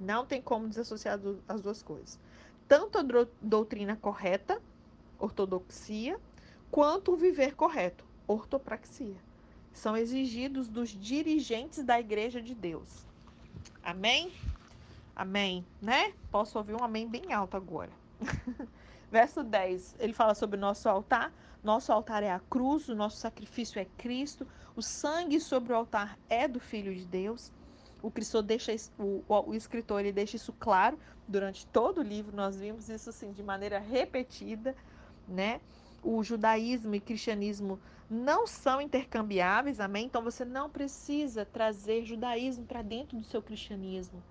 Não 0.00 0.24
tem 0.24 0.40
como 0.40 0.68
desassociar 0.68 1.20
as 1.46 1.60
duas 1.60 1.82
coisas. 1.82 2.18
Tanto 2.66 2.98
a 2.98 3.26
doutrina 3.42 3.96
correta, 3.96 4.62
ortodoxia, 5.18 6.18
quanto 6.70 7.12
o 7.12 7.16
viver 7.16 7.54
correto, 7.54 8.04
ortopraxia 8.26 9.31
são 9.72 9.96
exigidos 9.96 10.68
dos 10.68 10.90
dirigentes 10.90 11.82
da 11.84 11.98
igreja 11.98 12.40
de 12.40 12.54
Deus. 12.54 13.06
Amém? 13.82 14.32
Amém, 15.14 15.64
né? 15.80 16.12
Posso 16.30 16.58
ouvir 16.58 16.74
um 16.74 16.84
amém 16.84 17.08
bem 17.08 17.32
alto 17.32 17.56
agora. 17.56 17.90
Verso 19.10 19.42
10, 19.42 19.96
ele 19.98 20.12
fala 20.12 20.34
sobre 20.34 20.56
o 20.56 20.60
nosso 20.60 20.88
altar. 20.88 21.32
Nosso 21.62 21.92
altar 21.92 22.22
é 22.22 22.30
a 22.30 22.40
cruz, 22.40 22.88
o 22.88 22.94
nosso 22.94 23.18
sacrifício 23.18 23.78
é 23.78 23.84
Cristo, 23.96 24.46
o 24.74 24.82
sangue 24.82 25.38
sobre 25.38 25.72
o 25.72 25.76
altar 25.76 26.18
é 26.28 26.48
do 26.48 26.58
Filho 26.58 26.94
de 26.94 27.04
Deus. 27.04 27.52
O 28.02 28.10
Cristo 28.10 28.42
deixa 28.42 28.74
o, 28.98 29.22
o, 29.28 29.54
escritor 29.54 30.00
ele 30.00 30.10
deixa 30.10 30.36
isso 30.36 30.52
claro 30.58 30.98
durante 31.28 31.66
todo 31.66 31.98
o 31.98 32.02
livro. 32.02 32.34
Nós 32.34 32.56
vimos 32.56 32.88
isso 32.88 33.10
assim 33.10 33.32
de 33.32 33.42
maneira 33.42 33.78
repetida, 33.78 34.74
né? 35.28 35.60
o 36.02 36.22
judaísmo 36.22 36.94
e 36.94 37.00
cristianismo 37.00 37.78
não 38.12 38.46
são 38.46 38.80
intercambiáveis, 38.80 39.80
amém? 39.80 40.06
Então 40.06 40.22
você 40.22 40.44
não 40.44 40.68
precisa 40.68 41.44
trazer 41.44 42.04
judaísmo 42.04 42.66
para 42.66 42.82
dentro 42.82 43.18
do 43.18 43.24
seu 43.24 43.42
cristianismo, 43.42 44.22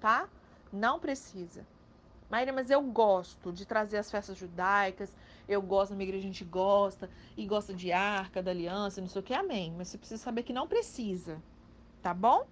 tá? 0.00 0.28
Não 0.72 0.98
precisa. 0.98 1.66
Maíra, 2.30 2.50
mas 2.50 2.70
eu 2.70 2.80
gosto 2.80 3.52
de 3.52 3.66
trazer 3.66 3.98
as 3.98 4.10
festas 4.10 4.38
judaicas, 4.38 5.14
eu 5.46 5.60
gosto, 5.60 5.90
na 5.90 5.98
minha 5.98 6.08
igreja 6.08 6.24
a 6.24 6.26
gente 6.32 6.44
gosta, 6.44 7.10
e 7.36 7.46
gosta 7.46 7.74
de 7.74 7.92
arca, 7.92 8.42
da 8.42 8.50
aliança, 8.50 9.02
não 9.02 9.08
sei 9.08 9.20
o 9.20 9.22
que, 9.22 9.34
amém. 9.34 9.74
Mas 9.76 9.88
você 9.88 9.98
precisa 9.98 10.22
saber 10.22 10.42
que 10.42 10.52
não 10.52 10.66
precisa, 10.66 11.42
tá 12.00 12.14
bom? 12.14 12.46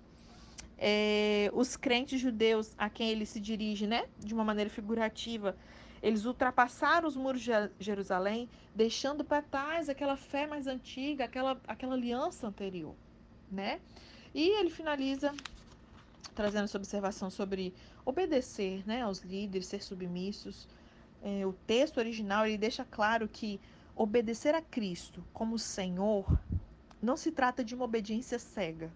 É, 0.76 1.50
os 1.54 1.76
crentes 1.76 2.20
judeus 2.20 2.74
a 2.76 2.90
quem 2.90 3.08
ele 3.08 3.24
se 3.24 3.40
dirige, 3.40 3.86
né, 3.86 4.04
de 4.18 4.34
uma 4.34 4.44
maneira 4.44 4.68
figurativa, 4.68 5.56
eles 6.02 6.24
ultrapassaram 6.24 7.06
os 7.06 7.16
muros 7.16 7.42
de 7.42 7.50
Jerusalém, 7.78 8.48
deixando 8.74 9.24
para 9.24 9.42
trás 9.42 9.88
aquela 9.88 10.16
fé 10.16 10.46
mais 10.46 10.66
antiga, 10.66 11.24
aquela, 11.24 11.60
aquela 11.66 11.94
aliança 11.94 12.46
anterior, 12.46 12.94
né? 13.50 13.80
E 14.34 14.48
ele 14.58 14.70
finaliza 14.70 15.34
trazendo 16.34 16.64
essa 16.64 16.78
observação 16.78 17.28
sobre 17.30 17.74
obedecer, 18.04 18.86
né, 18.86 19.02
aos 19.02 19.20
líderes, 19.20 19.66
ser 19.66 19.82
submissos. 19.82 20.66
É, 21.22 21.44
o 21.44 21.52
texto 21.52 21.98
original 21.98 22.46
ele 22.46 22.56
deixa 22.56 22.84
claro 22.84 23.28
que 23.28 23.60
obedecer 23.94 24.54
a 24.54 24.62
Cristo 24.62 25.22
como 25.34 25.58
Senhor 25.58 26.40
não 27.02 27.16
se 27.16 27.30
trata 27.30 27.62
de 27.62 27.74
uma 27.74 27.84
obediência 27.84 28.38
cega 28.38 28.90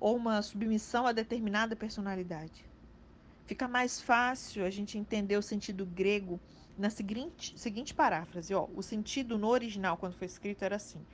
ou 0.00 0.16
uma 0.16 0.40
submissão 0.40 1.06
a 1.06 1.12
determinada 1.12 1.76
personalidade 1.76 2.71
Fica 3.46 3.66
mais 3.68 4.00
fácil 4.00 4.64
a 4.64 4.70
gente 4.70 4.96
entender 4.96 5.36
o 5.36 5.42
sentido 5.42 5.84
grego 5.84 6.40
na 6.78 6.90
seguinte, 6.90 7.58
seguinte 7.58 7.94
paráfrase. 7.94 8.54
Ó, 8.54 8.68
o 8.74 8.82
sentido 8.82 9.36
no 9.36 9.48
original, 9.48 9.96
quando 9.96 10.14
foi 10.14 10.26
escrito, 10.26 10.64
era 10.64 10.76
assim: 10.76 11.04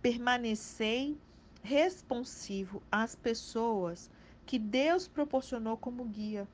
permanecei 0.00 1.16
responsivo 1.62 2.82
às 2.90 3.14
pessoas 3.14 4.10
que 4.46 4.58
Deus 4.58 5.08
proporcionou 5.08 5.76
como 5.76 6.04
guia 6.04 6.46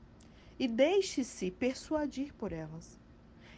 e 0.59 0.67
deixe-se 0.67 1.51
persuadir 1.51 2.33
por 2.35 2.53
elas. 2.53 2.99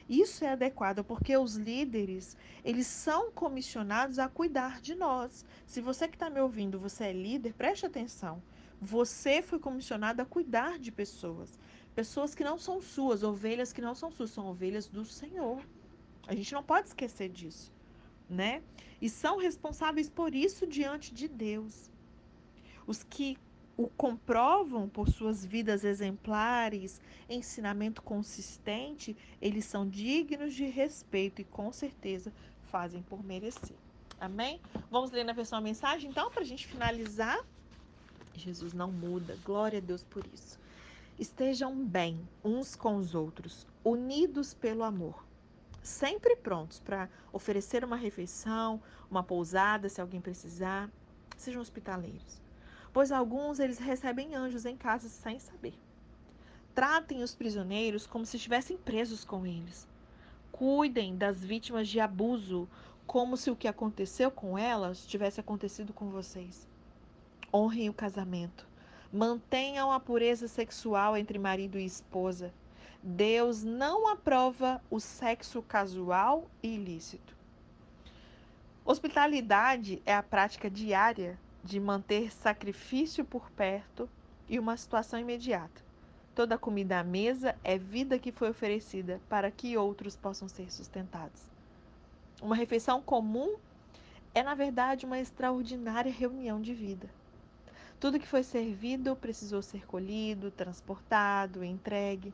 Isso 0.08 0.44
é 0.44 0.48
adequado 0.48 1.02
porque 1.02 1.36
os 1.36 1.56
líderes, 1.56 2.36
eles 2.64 2.86
são 2.86 3.32
comissionados 3.32 4.18
a 4.18 4.28
cuidar 4.28 4.80
de 4.80 4.94
nós. 4.94 5.44
Se 5.66 5.80
você 5.80 6.06
que 6.06 6.14
está 6.14 6.30
me 6.30 6.40
ouvindo, 6.40 6.78
você 6.78 7.04
é 7.04 7.12
líder, 7.12 7.54
preste 7.54 7.86
atenção. 7.86 8.40
Você 8.80 9.42
foi 9.42 9.58
comissionado 9.58 10.22
a 10.22 10.26
cuidar 10.26 10.78
de 10.78 10.92
pessoas. 10.92 11.58
Pessoas 11.96 12.34
que 12.34 12.44
não 12.44 12.58
são 12.58 12.82
suas, 12.82 13.22
ovelhas 13.22 13.72
que 13.72 13.80
não 13.80 13.94
são 13.94 14.10
suas, 14.10 14.28
são 14.30 14.46
ovelhas 14.48 14.86
do 14.86 15.02
Senhor. 15.02 15.62
A 16.26 16.34
gente 16.34 16.52
não 16.52 16.62
pode 16.62 16.88
esquecer 16.88 17.30
disso, 17.30 17.72
né? 18.28 18.62
E 19.00 19.08
são 19.08 19.38
responsáveis 19.38 20.06
por 20.06 20.34
isso 20.34 20.66
diante 20.66 21.14
de 21.14 21.26
Deus. 21.26 21.90
Os 22.86 23.02
que 23.02 23.38
o 23.78 23.88
comprovam 23.88 24.86
por 24.86 25.08
suas 25.08 25.42
vidas 25.42 25.84
exemplares, 25.84 27.00
ensinamento 27.30 28.02
consistente, 28.02 29.16
eles 29.40 29.64
são 29.64 29.88
dignos 29.88 30.52
de 30.52 30.66
respeito 30.66 31.40
e 31.40 31.44
com 31.44 31.72
certeza 31.72 32.30
fazem 32.70 33.00
por 33.00 33.24
merecer. 33.24 33.76
Amém? 34.20 34.60
Vamos 34.90 35.10
ler 35.12 35.24
na 35.24 35.32
versão 35.32 35.58
a 35.58 35.62
mensagem 35.62 36.10
então 36.10 36.30
para 36.30 36.42
a 36.42 36.46
gente 36.46 36.66
finalizar. 36.66 37.42
Jesus 38.34 38.74
não 38.74 38.92
muda, 38.92 39.38
glória 39.42 39.78
a 39.78 39.82
Deus 39.82 40.04
por 40.04 40.22
isso. 40.34 40.65
Estejam 41.18 41.82
bem 41.82 42.28
uns 42.44 42.76
com 42.76 42.96
os 42.96 43.14
outros, 43.14 43.66
unidos 43.82 44.52
pelo 44.52 44.82
amor, 44.82 45.24
sempre 45.82 46.36
prontos 46.36 46.78
para 46.78 47.08
oferecer 47.32 47.82
uma 47.82 47.96
refeição, 47.96 48.82
uma 49.10 49.22
pousada 49.22 49.88
se 49.88 49.98
alguém 49.98 50.20
precisar. 50.20 50.90
Sejam 51.34 51.62
hospitaleiros, 51.62 52.42
pois 52.92 53.10
alguns 53.10 53.58
eles 53.60 53.78
recebem 53.78 54.34
anjos 54.34 54.66
em 54.66 54.76
casa 54.76 55.08
sem 55.08 55.38
saber. 55.38 55.72
Tratem 56.74 57.22
os 57.22 57.34
prisioneiros 57.34 58.06
como 58.06 58.26
se 58.26 58.36
estivessem 58.36 58.76
presos 58.76 59.24
com 59.24 59.46
eles. 59.46 59.88
Cuidem 60.52 61.16
das 61.16 61.42
vítimas 61.42 61.88
de 61.88 61.98
abuso 61.98 62.68
como 63.06 63.38
se 63.38 63.50
o 63.50 63.56
que 63.56 63.68
aconteceu 63.68 64.30
com 64.30 64.58
elas 64.58 65.06
tivesse 65.06 65.40
acontecido 65.40 65.94
com 65.94 66.10
vocês. 66.10 66.68
Honrem 67.50 67.88
o 67.88 67.94
casamento. 67.94 68.68
Mantenham 69.12 69.92
a 69.92 70.00
pureza 70.00 70.48
sexual 70.48 71.16
entre 71.16 71.38
marido 71.38 71.78
e 71.78 71.84
esposa. 71.84 72.52
Deus 73.02 73.62
não 73.62 74.08
aprova 74.08 74.82
o 74.90 74.98
sexo 74.98 75.62
casual 75.62 76.50
e 76.62 76.74
ilícito. 76.74 77.36
Hospitalidade 78.84 80.02
é 80.04 80.14
a 80.14 80.22
prática 80.22 80.70
diária 80.70 81.38
de 81.62 81.78
manter 81.80 82.32
sacrifício 82.32 83.24
por 83.24 83.50
perto 83.50 84.08
e 84.48 84.58
uma 84.58 84.76
situação 84.76 85.18
imediata. 85.18 85.84
Toda 86.34 86.58
comida 86.58 87.00
à 87.00 87.04
mesa 87.04 87.56
é 87.64 87.78
vida 87.78 88.18
que 88.18 88.30
foi 88.30 88.50
oferecida 88.50 89.20
para 89.28 89.50
que 89.50 89.76
outros 89.76 90.16
possam 90.16 90.48
ser 90.48 90.72
sustentados. 90.72 91.42
Uma 92.42 92.54
refeição 92.54 93.00
comum 93.00 93.56
é, 94.34 94.42
na 94.42 94.54
verdade, 94.54 95.06
uma 95.06 95.18
extraordinária 95.18 96.12
reunião 96.12 96.60
de 96.60 96.74
vida. 96.74 97.08
Tudo 97.98 98.20
que 98.20 98.26
foi 98.26 98.42
servido 98.42 99.16
precisou 99.16 99.62
ser 99.62 99.86
colhido, 99.86 100.50
transportado, 100.50 101.64
entregue. 101.64 102.32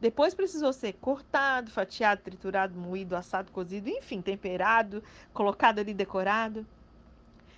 Depois 0.00 0.34
precisou 0.34 0.72
ser 0.72 0.94
cortado, 0.94 1.70
fatiado, 1.70 2.22
triturado, 2.22 2.78
moído, 2.78 3.16
assado, 3.16 3.52
cozido, 3.52 3.88
enfim, 3.88 4.20
temperado, 4.22 5.02
colocado 5.32 5.78
ali 5.78 5.92
decorado. 5.92 6.66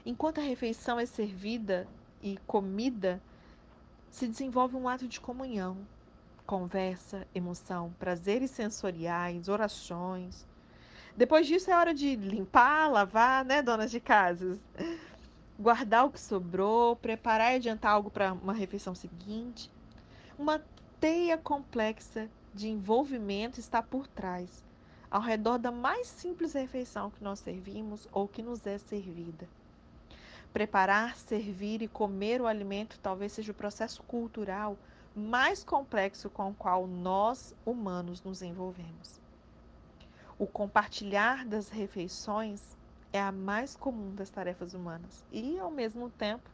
Enquanto 0.05 0.39
a 0.39 0.45
refeição 0.45 0.99
é 0.99 1.07
servida 1.07 1.87
e 2.23 2.39
comida, 2.47 3.21
se 4.11 4.27
desenvolve 4.27 4.77
um 4.77 4.89
ato 4.89 5.07
de 5.07 5.21
comunhão, 5.21 5.77
conversa, 6.47 7.27
emoção, 7.35 7.95
prazeres 7.99 8.51
sensoriais, 8.51 9.49
orações. 9.49 10.47
Depois 11.17 11.47
disso 11.47 11.71
é 11.71 11.77
hora 11.77 11.93
de 11.93 12.17
limpar, 12.17 12.91
lavar, 12.91 13.45
né, 13.45 13.61
donas 13.61 13.91
de 13.91 14.01
casas? 14.01 14.59
Guardar 15.59 16.07
o 16.07 16.11
que 16.11 16.21
sobrou, 16.21 16.95
preparar 16.95 17.53
e 17.53 17.57
adiantar 17.57 17.93
algo 17.93 18.11
para 18.11 18.33
uma 18.33 18.53
refeição 18.53 18.95
seguinte. 18.95 19.71
Uma 20.39 20.63
teia 21.01 21.37
complexa 21.37 22.29
de 22.55 22.69
envolvimento 22.69 23.59
está 23.59 23.83
por 23.83 24.07
trás, 24.07 24.65
ao 25.11 25.21
redor 25.21 25.59
da 25.59 25.73
mais 25.73 26.07
simples 26.07 26.53
refeição 26.53 27.11
que 27.11 27.25
nós 27.25 27.41
servimos 27.41 28.07
ou 28.13 28.29
que 28.29 28.43
nos 28.43 28.65
é 28.67 28.79
servida. 28.79 29.49
Preparar, 30.53 31.17
servir 31.17 31.83
e 31.83 31.89
comer 31.89 32.41
o 32.41 32.47
alimento 32.47 32.99
talvez 33.03 33.33
seja 33.33 33.53
o 33.53 33.55
processo 33.55 34.03
cultural 34.05 34.79
mais 35.15 35.65
complexo 35.65 36.31
com 36.31 36.51
o 36.51 36.55
qual 36.55 36.87
nós, 36.87 37.55
humanos, 37.67 38.23
nos 38.23 38.41
envolvemos. 38.41 39.21
O 40.39 40.47
compartilhar 40.47 41.45
das 41.45 41.69
refeições 41.69 42.78
é 43.13 43.21
a 43.21 43.33
mais 43.33 43.77
comum 43.77 44.15
das 44.15 44.31
tarefas 44.31 44.75
humanas 44.75 45.25
e, 45.33 45.59
ao 45.59 45.71
mesmo 45.71 46.11
tempo, 46.11 46.49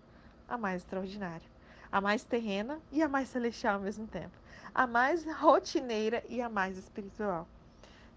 a 0.49 0.57
mais 0.57 0.83
extraordinária, 0.83 1.47
a 1.91 2.01
mais 2.01 2.25
terrena 2.25 2.81
e 2.93 3.03
a 3.03 3.09
mais 3.09 3.29
celestial 3.29 3.75
ao 3.75 3.81
mesmo 3.81 4.07
tempo, 4.07 4.37
a 4.75 4.87
mais 4.87 5.25
rotineira 5.25 6.23
e 6.29 6.41
a 6.41 6.49
mais 6.49 6.77
espiritual. 6.77 7.47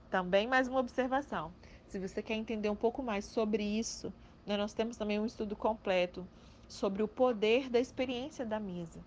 Também 0.09 0.47
mais 0.47 0.67
uma 0.67 0.79
observação. 0.79 1.51
Se 1.87 1.99
você 1.99 2.21
quer 2.21 2.35
entender 2.35 2.69
um 2.69 2.75
pouco 2.75 3.01
mais 3.01 3.25
sobre 3.25 3.63
isso, 3.63 4.13
né, 4.45 4.57
nós 4.57 4.73
temos 4.73 4.97
também 4.97 5.19
um 5.19 5.25
estudo 5.25 5.55
completo 5.55 6.27
sobre 6.67 7.01
o 7.01 7.07
poder 7.07 7.69
da 7.69 7.79
experiência 7.79 8.45
da 8.45 8.59
mesa. 8.59 8.99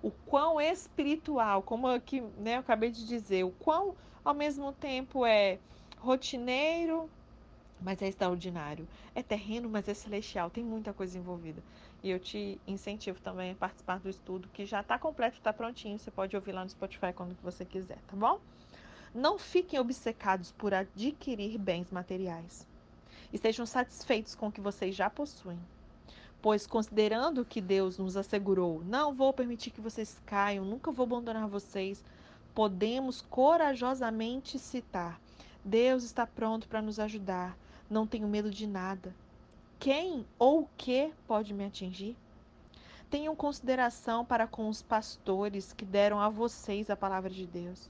O 0.00 0.10
quão 0.10 0.60
espiritual, 0.60 1.62
como 1.62 1.88
aqui, 1.88 2.20
né, 2.38 2.56
eu 2.56 2.60
acabei 2.60 2.90
de 2.90 3.06
dizer, 3.06 3.44
o 3.44 3.50
quão 3.50 3.96
ao 4.24 4.34
mesmo 4.34 4.72
tempo 4.72 5.26
é 5.26 5.58
rotineiro, 5.98 7.10
mas 7.80 8.02
é 8.02 8.08
extraordinário. 8.08 8.86
É 9.14 9.22
terreno, 9.22 9.68
mas 9.68 9.88
é 9.88 9.94
celestial. 9.94 10.50
Tem 10.50 10.64
muita 10.64 10.92
coisa 10.92 11.18
envolvida. 11.18 11.62
E 12.02 12.10
eu 12.10 12.18
te 12.18 12.60
incentivo 12.66 13.20
também 13.20 13.52
a 13.52 13.54
participar 13.54 13.98
do 13.98 14.08
estudo, 14.08 14.48
que 14.52 14.64
já 14.64 14.80
está 14.80 14.98
completo, 14.98 15.36
está 15.36 15.52
prontinho. 15.52 15.98
Você 15.98 16.10
pode 16.10 16.36
ouvir 16.36 16.52
lá 16.52 16.62
no 16.62 16.70
Spotify 16.70 17.12
quando 17.14 17.36
você 17.42 17.64
quiser, 17.64 17.98
tá 18.06 18.16
bom? 18.16 18.40
Não 19.14 19.38
fiquem 19.38 19.80
obcecados 19.80 20.52
por 20.52 20.74
adquirir 20.74 21.58
bens 21.58 21.90
materiais. 21.90 22.66
Estejam 23.32 23.66
satisfeitos 23.66 24.34
com 24.34 24.48
o 24.48 24.52
que 24.52 24.60
vocês 24.60 24.94
já 24.94 25.10
possuem. 25.10 25.58
Pois, 26.40 26.66
considerando 26.66 27.44
que 27.44 27.60
Deus 27.60 27.98
nos 27.98 28.16
assegurou, 28.16 28.82
não 28.84 29.12
vou 29.12 29.32
permitir 29.32 29.70
que 29.70 29.80
vocês 29.80 30.20
caiam, 30.24 30.64
nunca 30.64 30.92
vou 30.92 31.04
abandonar 31.04 31.48
vocês, 31.48 32.04
podemos 32.54 33.20
corajosamente 33.22 34.56
citar: 34.56 35.20
Deus 35.64 36.04
está 36.04 36.26
pronto 36.26 36.68
para 36.68 36.80
nos 36.80 37.00
ajudar 37.00 37.58
não 37.88 38.06
tenho 38.06 38.28
medo 38.28 38.50
de 38.50 38.66
nada. 38.66 39.14
Quem 39.78 40.26
ou 40.38 40.62
o 40.62 40.68
que 40.76 41.12
pode 41.26 41.54
me 41.54 41.64
atingir? 41.64 42.16
Tenham 43.10 43.34
consideração 43.34 44.24
para 44.24 44.46
com 44.46 44.68
os 44.68 44.82
pastores 44.82 45.72
que 45.72 45.84
deram 45.84 46.20
a 46.20 46.28
vocês 46.28 46.90
a 46.90 46.96
palavra 46.96 47.30
de 47.30 47.46
Deus. 47.46 47.88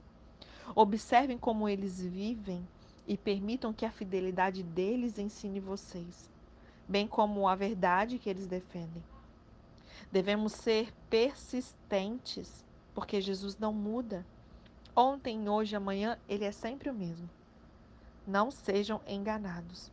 Observem 0.74 1.36
como 1.38 1.68
eles 1.68 2.00
vivem 2.00 2.66
e 3.06 3.16
permitam 3.16 3.72
que 3.72 3.86
a 3.86 3.90
fidelidade 3.90 4.62
deles 4.62 5.18
ensine 5.18 5.58
vocês, 5.58 6.30
bem 6.86 7.08
como 7.08 7.48
a 7.48 7.54
verdade 7.54 8.18
que 8.18 8.28
eles 8.28 8.46
defendem. 8.46 9.02
Devemos 10.12 10.52
ser 10.52 10.92
persistentes, 11.08 12.64
porque 12.94 13.20
Jesus 13.20 13.58
não 13.58 13.72
muda. 13.72 14.24
Ontem, 14.94 15.48
hoje, 15.48 15.74
amanhã, 15.74 16.18
ele 16.28 16.44
é 16.44 16.52
sempre 16.52 16.90
o 16.90 16.94
mesmo. 16.94 17.28
Não 18.28 18.50
sejam 18.50 19.00
enganados. 19.06 19.90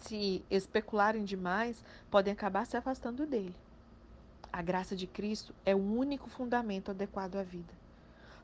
Se 0.00 0.42
especularem 0.50 1.24
demais, 1.24 1.84
podem 2.10 2.32
acabar 2.32 2.64
se 2.64 2.74
afastando 2.74 3.26
dele. 3.26 3.54
A 4.50 4.62
graça 4.62 4.96
de 4.96 5.06
Cristo 5.06 5.54
é 5.62 5.74
o 5.74 5.78
único 5.78 6.30
fundamento 6.30 6.90
adequado 6.90 7.36
à 7.36 7.42
vida. 7.42 7.74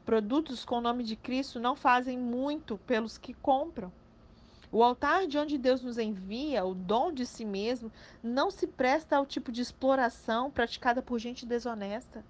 Produtos 0.04 0.66
com 0.66 0.76
o 0.76 0.80
nome 0.82 1.02
de 1.02 1.16
Cristo 1.16 1.58
não 1.58 1.74
fazem 1.74 2.18
muito 2.18 2.76
pelos 2.86 3.16
que 3.16 3.32
compram. 3.32 3.90
O 4.70 4.84
altar 4.84 5.26
de 5.26 5.38
onde 5.38 5.56
Deus 5.56 5.80
nos 5.80 5.96
envia, 5.96 6.62
o 6.66 6.74
dom 6.74 7.10
de 7.10 7.24
si 7.24 7.46
mesmo, 7.46 7.90
não 8.22 8.50
se 8.50 8.66
presta 8.66 9.16
ao 9.16 9.24
tipo 9.24 9.50
de 9.50 9.62
exploração 9.62 10.50
praticada 10.50 11.00
por 11.00 11.18
gente 11.18 11.46
desonesta. 11.46 12.22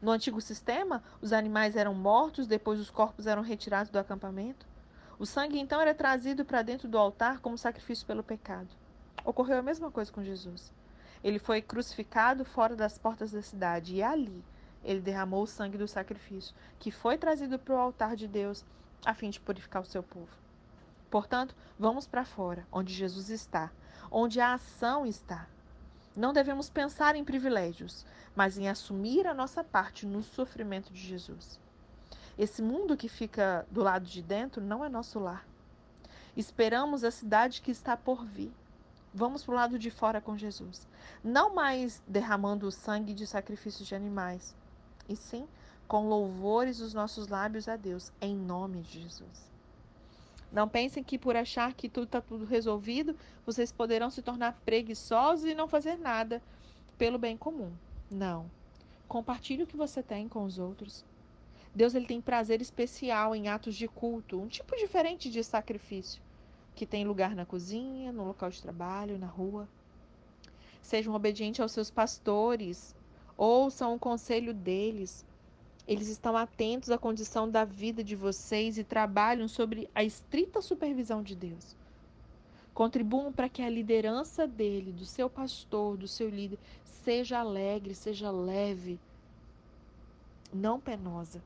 No 0.00 0.10
antigo 0.10 0.40
sistema, 0.40 1.02
os 1.20 1.30
animais 1.30 1.76
eram 1.76 1.92
mortos, 1.92 2.46
depois 2.46 2.80
os 2.80 2.88
corpos 2.88 3.26
eram 3.26 3.42
retirados 3.42 3.90
do 3.90 3.98
acampamento. 3.98 4.72
O 5.18 5.24
sangue 5.24 5.58
então 5.58 5.80
era 5.80 5.94
trazido 5.94 6.44
para 6.44 6.62
dentro 6.62 6.88
do 6.88 6.98
altar 6.98 7.40
como 7.40 7.56
sacrifício 7.56 8.06
pelo 8.06 8.22
pecado. 8.22 8.68
Ocorreu 9.24 9.58
a 9.58 9.62
mesma 9.62 9.90
coisa 9.90 10.12
com 10.12 10.22
Jesus. 10.22 10.72
Ele 11.22 11.38
foi 11.38 11.62
crucificado 11.62 12.44
fora 12.44 12.74
das 12.76 12.98
portas 12.98 13.32
da 13.32 13.40
cidade 13.40 13.94
e 13.94 14.02
ali 14.02 14.44
ele 14.84 15.00
derramou 15.00 15.42
o 15.42 15.46
sangue 15.46 15.78
do 15.78 15.88
sacrifício, 15.88 16.54
que 16.78 16.90
foi 16.90 17.16
trazido 17.16 17.58
para 17.58 17.74
o 17.74 17.78
altar 17.78 18.14
de 18.14 18.28
Deus, 18.28 18.64
a 19.04 19.14
fim 19.14 19.30
de 19.30 19.40
purificar 19.40 19.80
o 19.80 19.86
seu 19.86 20.02
povo. 20.02 20.28
Portanto, 21.10 21.56
vamos 21.78 22.06
para 22.06 22.24
fora, 22.24 22.66
onde 22.70 22.92
Jesus 22.92 23.30
está, 23.30 23.70
onde 24.10 24.40
a 24.40 24.54
ação 24.54 25.06
está. 25.06 25.46
Não 26.14 26.32
devemos 26.32 26.68
pensar 26.68 27.16
em 27.16 27.24
privilégios, 27.24 28.04
mas 28.36 28.58
em 28.58 28.68
assumir 28.68 29.26
a 29.26 29.34
nossa 29.34 29.64
parte 29.64 30.06
no 30.06 30.22
sofrimento 30.22 30.92
de 30.92 31.00
Jesus. 31.00 31.58
Esse 32.38 32.60
mundo 32.60 32.96
que 32.96 33.08
fica 33.08 33.66
do 33.70 33.82
lado 33.82 34.06
de 34.06 34.22
dentro 34.22 34.62
não 34.62 34.84
é 34.84 34.88
nosso 34.88 35.18
lar. 35.18 35.46
Esperamos 36.36 37.04
a 37.04 37.10
cidade 37.10 37.60
que 37.60 37.70
está 37.70 37.96
por 37.96 38.24
vir. 38.24 38.52
Vamos 39.12 39.44
para 39.44 39.52
o 39.52 39.56
lado 39.56 39.78
de 39.78 39.90
fora 39.90 40.20
com 40.20 40.36
Jesus. 40.36 40.88
Não 41.22 41.54
mais 41.54 42.02
derramando 42.08 42.66
o 42.66 42.72
sangue 42.72 43.14
de 43.14 43.26
sacrifícios 43.26 43.86
de 43.86 43.94
animais, 43.94 44.54
e 45.08 45.14
sim 45.14 45.46
com 45.86 46.08
louvores 46.08 46.78
dos 46.78 46.94
nossos 46.94 47.28
lábios 47.28 47.68
a 47.68 47.76
Deus, 47.76 48.10
em 48.20 48.34
nome 48.34 48.80
de 48.80 49.02
Jesus. 49.02 49.52
Não 50.50 50.68
pensem 50.68 51.02
que 51.02 51.18
por 51.18 51.36
achar 51.36 51.74
que 51.74 51.88
tudo 51.88 52.04
está 52.04 52.20
tudo 52.20 52.44
resolvido, 52.44 53.16
vocês 53.44 53.70
poderão 53.70 54.10
se 54.10 54.22
tornar 54.22 54.58
preguiçosos 54.64 55.44
e 55.44 55.54
não 55.54 55.68
fazer 55.68 55.96
nada 55.96 56.40
pelo 56.96 57.18
bem 57.18 57.36
comum. 57.36 57.72
Não. 58.10 58.50
Compartilhe 59.08 59.64
o 59.64 59.66
que 59.66 59.76
você 59.76 60.02
tem 60.02 60.28
com 60.28 60.44
os 60.44 60.58
outros. 60.58 61.04
Deus 61.74 61.94
ele 61.94 62.06
tem 62.06 62.20
prazer 62.20 62.62
especial 62.62 63.34
em 63.34 63.48
atos 63.48 63.74
de 63.74 63.88
culto, 63.88 64.40
um 64.40 64.46
tipo 64.46 64.76
diferente 64.76 65.28
de 65.28 65.42
sacrifício, 65.42 66.22
que 66.72 66.86
tem 66.86 67.04
lugar 67.04 67.34
na 67.34 67.44
cozinha, 67.44 68.12
no 68.12 68.24
local 68.24 68.48
de 68.48 68.62
trabalho, 68.62 69.18
na 69.18 69.26
rua. 69.26 69.68
Sejam 70.80 71.14
obedientes 71.14 71.60
aos 71.60 71.72
seus 71.72 71.90
pastores, 71.90 72.94
ouçam 73.36 73.92
o 73.92 73.98
conselho 73.98 74.54
deles. 74.54 75.26
Eles 75.86 76.06
estão 76.06 76.36
atentos 76.36 76.90
à 76.90 76.96
condição 76.96 77.50
da 77.50 77.64
vida 77.64 78.04
de 78.04 78.14
vocês 78.14 78.78
e 78.78 78.84
trabalham 78.84 79.48
sobre 79.48 79.90
a 79.92 80.04
estrita 80.04 80.62
supervisão 80.62 81.24
de 81.24 81.34
Deus. 81.34 81.76
Contribuam 82.72 83.32
para 83.32 83.48
que 83.48 83.62
a 83.62 83.68
liderança 83.68 84.46
dele, 84.46 84.92
do 84.92 85.04
seu 85.04 85.28
pastor, 85.28 85.96
do 85.96 86.06
seu 86.06 86.28
líder, 86.28 86.58
seja 86.84 87.40
alegre, 87.40 87.94
seja 87.94 88.30
leve, 88.30 88.98
não 90.52 90.78
penosa. 90.80 91.42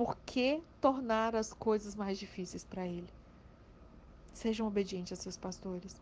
Por 0.00 0.16
que 0.24 0.62
tornar 0.80 1.36
as 1.36 1.52
coisas 1.52 1.94
mais 1.94 2.18
difíceis 2.18 2.64
para 2.64 2.86
ele? 2.86 3.10
Sejam 4.32 4.66
obedientes 4.66 5.12
a 5.12 5.16
seus 5.16 5.36
pastores. 5.36 5.94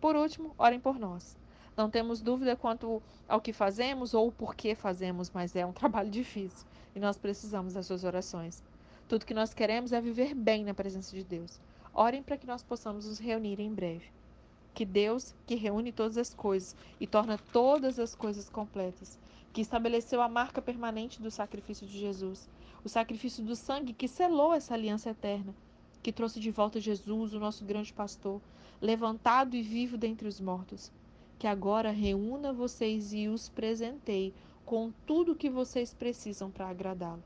Por 0.00 0.14
último, 0.14 0.54
orem 0.56 0.78
por 0.78 0.96
nós. 0.96 1.36
Não 1.76 1.90
temos 1.90 2.20
dúvida 2.20 2.54
quanto 2.54 3.02
ao 3.28 3.40
que 3.40 3.52
fazemos 3.52 4.14
ou 4.14 4.28
o 4.28 4.32
porquê 4.32 4.76
fazemos, 4.76 5.28
mas 5.28 5.56
é 5.56 5.66
um 5.66 5.72
trabalho 5.74 6.08
difícil 6.08 6.64
e 6.94 7.00
nós 7.00 7.18
precisamos 7.18 7.74
das 7.74 7.86
suas 7.86 8.04
orações. 8.04 8.62
Tudo 9.08 9.26
que 9.26 9.34
nós 9.34 9.52
queremos 9.52 9.90
é 9.92 10.00
viver 10.00 10.32
bem 10.32 10.64
na 10.64 10.72
presença 10.72 11.16
de 11.16 11.24
Deus. 11.24 11.60
Orem 11.92 12.22
para 12.22 12.38
que 12.38 12.46
nós 12.46 12.62
possamos 12.62 13.06
nos 13.06 13.18
reunir 13.18 13.58
em 13.58 13.74
breve. 13.74 14.06
Que 14.72 14.84
Deus, 14.84 15.34
que 15.48 15.56
reúne 15.56 15.90
todas 15.90 16.16
as 16.16 16.32
coisas 16.32 16.76
e 17.00 17.08
torna 17.08 17.36
todas 17.52 17.98
as 17.98 18.14
coisas 18.14 18.48
completas, 18.48 19.18
que 19.52 19.62
estabeleceu 19.62 20.22
a 20.22 20.28
marca 20.28 20.62
permanente 20.62 21.20
do 21.20 21.28
sacrifício 21.28 21.88
de 21.88 21.98
Jesus, 21.98 22.48
o 22.84 22.88
sacrifício 22.88 23.44
do 23.44 23.54
sangue 23.54 23.92
que 23.92 24.08
selou 24.08 24.54
essa 24.54 24.74
aliança 24.74 25.10
eterna, 25.10 25.54
que 26.02 26.12
trouxe 26.12 26.40
de 26.40 26.50
volta 26.50 26.80
Jesus, 26.80 27.34
o 27.34 27.40
nosso 27.40 27.64
grande 27.64 27.92
pastor, 27.92 28.40
levantado 28.80 29.54
e 29.54 29.62
vivo 29.62 29.98
dentre 29.98 30.26
os 30.26 30.40
mortos, 30.40 30.90
que 31.38 31.46
agora 31.46 31.90
reúna 31.90 32.52
vocês 32.52 33.12
e 33.12 33.28
os 33.28 33.48
presenteie 33.48 34.34
com 34.64 34.92
tudo 35.06 35.32
o 35.32 35.36
que 35.36 35.50
vocês 35.50 35.92
precisam 35.92 36.50
para 36.50 36.68
agradá-lo. 36.68 37.22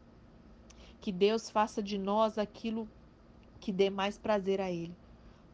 Que 1.01 1.13
Deus 1.13 1.51
faça 1.51 1.83
de 1.83 1.99
nós 1.99 2.39
aquilo 2.39 2.89
que 3.61 3.73
dê 3.73 3.91
mais 3.91 4.19
prazer 4.19 4.61
a 4.61 4.71
Ele, 4.71 4.95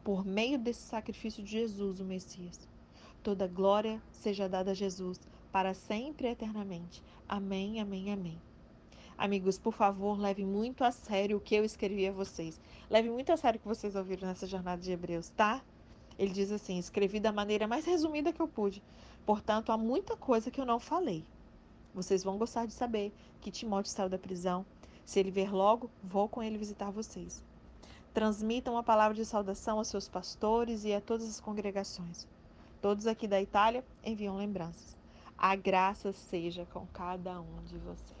por 0.03 0.25
meio 0.25 0.57
desse 0.57 0.81
sacrifício 0.81 1.43
de 1.43 1.51
Jesus, 1.51 1.99
o 1.99 2.05
Messias. 2.05 2.67
Toda 3.21 3.47
glória 3.47 4.01
seja 4.11 4.49
dada 4.49 4.71
a 4.71 4.75
Jesus 4.75 5.19
para 5.51 5.73
sempre 5.73 6.27
e 6.27 6.31
eternamente. 6.31 7.03
Amém, 7.27 7.79
amém, 7.79 8.11
amém. 8.11 8.50
Amigos, 9.21 9.59
por 9.59 9.71
favor, 9.71 10.19
levem 10.19 10.47
muito 10.47 10.83
a 10.83 10.89
sério 10.89 11.37
o 11.37 11.39
que 11.39 11.53
eu 11.53 11.63
escrevi 11.63 12.07
a 12.07 12.11
vocês. 12.11 12.59
Levem 12.89 13.11
muito 13.11 13.31
a 13.31 13.37
sério 13.37 13.59
o 13.59 13.61
que 13.61 13.67
vocês 13.67 13.95
ouviram 13.95 14.27
nessa 14.27 14.47
jornada 14.47 14.81
de 14.81 14.91
Hebreus, 14.91 15.29
tá? 15.29 15.61
Ele 16.17 16.33
diz 16.33 16.51
assim: 16.51 16.79
escrevi 16.79 17.19
da 17.19 17.31
maneira 17.31 17.67
mais 17.67 17.85
resumida 17.85 18.33
que 18.33 18.41
eu 18.41 18.47
pude. 18.47 18.81
Portanto, 19.23 19.71
há 19.71 19.77
muita 19.77 20.17
coisa 20.17 20.49
que 20.49 20.59
eu 20.59 20.65
não 20.65 20.79
falei. 20.79 21.23
Vocês 21.93 22.23
vão 22.23 22.39
gostar 22.39 22.65
de 22.65 22.73
saber 22.73 23.13
que 23.39 23.51
Timóteo 23.51 23.91
saiu 23.91 24.09
da 24.09 24.17
prisão. 24.17 24.65
Se 25.05 25.19
ele 25.19 25.29
ver 25.29 25.53
logo, 25.53 25.91
vou 26.03 26.27
com 26.27 26.41
ele 26.41 26.57
visitar 26.57 26.89
vocês. 26.89 27.43
Transmitam 28.15 28.75
a 28.75 28.81
palavra 28.81 29.13
de 29.13 29.23
saudação 29.23 29.77
aos 29.77 29.87
seus 29.87 30.09
pastores 30.09 30.83
e 30.83 30.95
a 30.95 30.99
todas 30.99 31.29
as 31.29 31.39
congregações. 31.39 32.25
Todos 32.81 33.05
aqui 33.05 33.27
da 33.27 33.39
Itália 33.39 33.85
enviam 34.03 34.35
lembranças. 34.35 34.97
A 35.37 35.55
graça 35.55 36.11
seja 36.11 36.65
com 36.73 36.87
cada 36.87 37.39
um 37.39 37.61
de 37.67 37.77
vocês. 37.77 38.20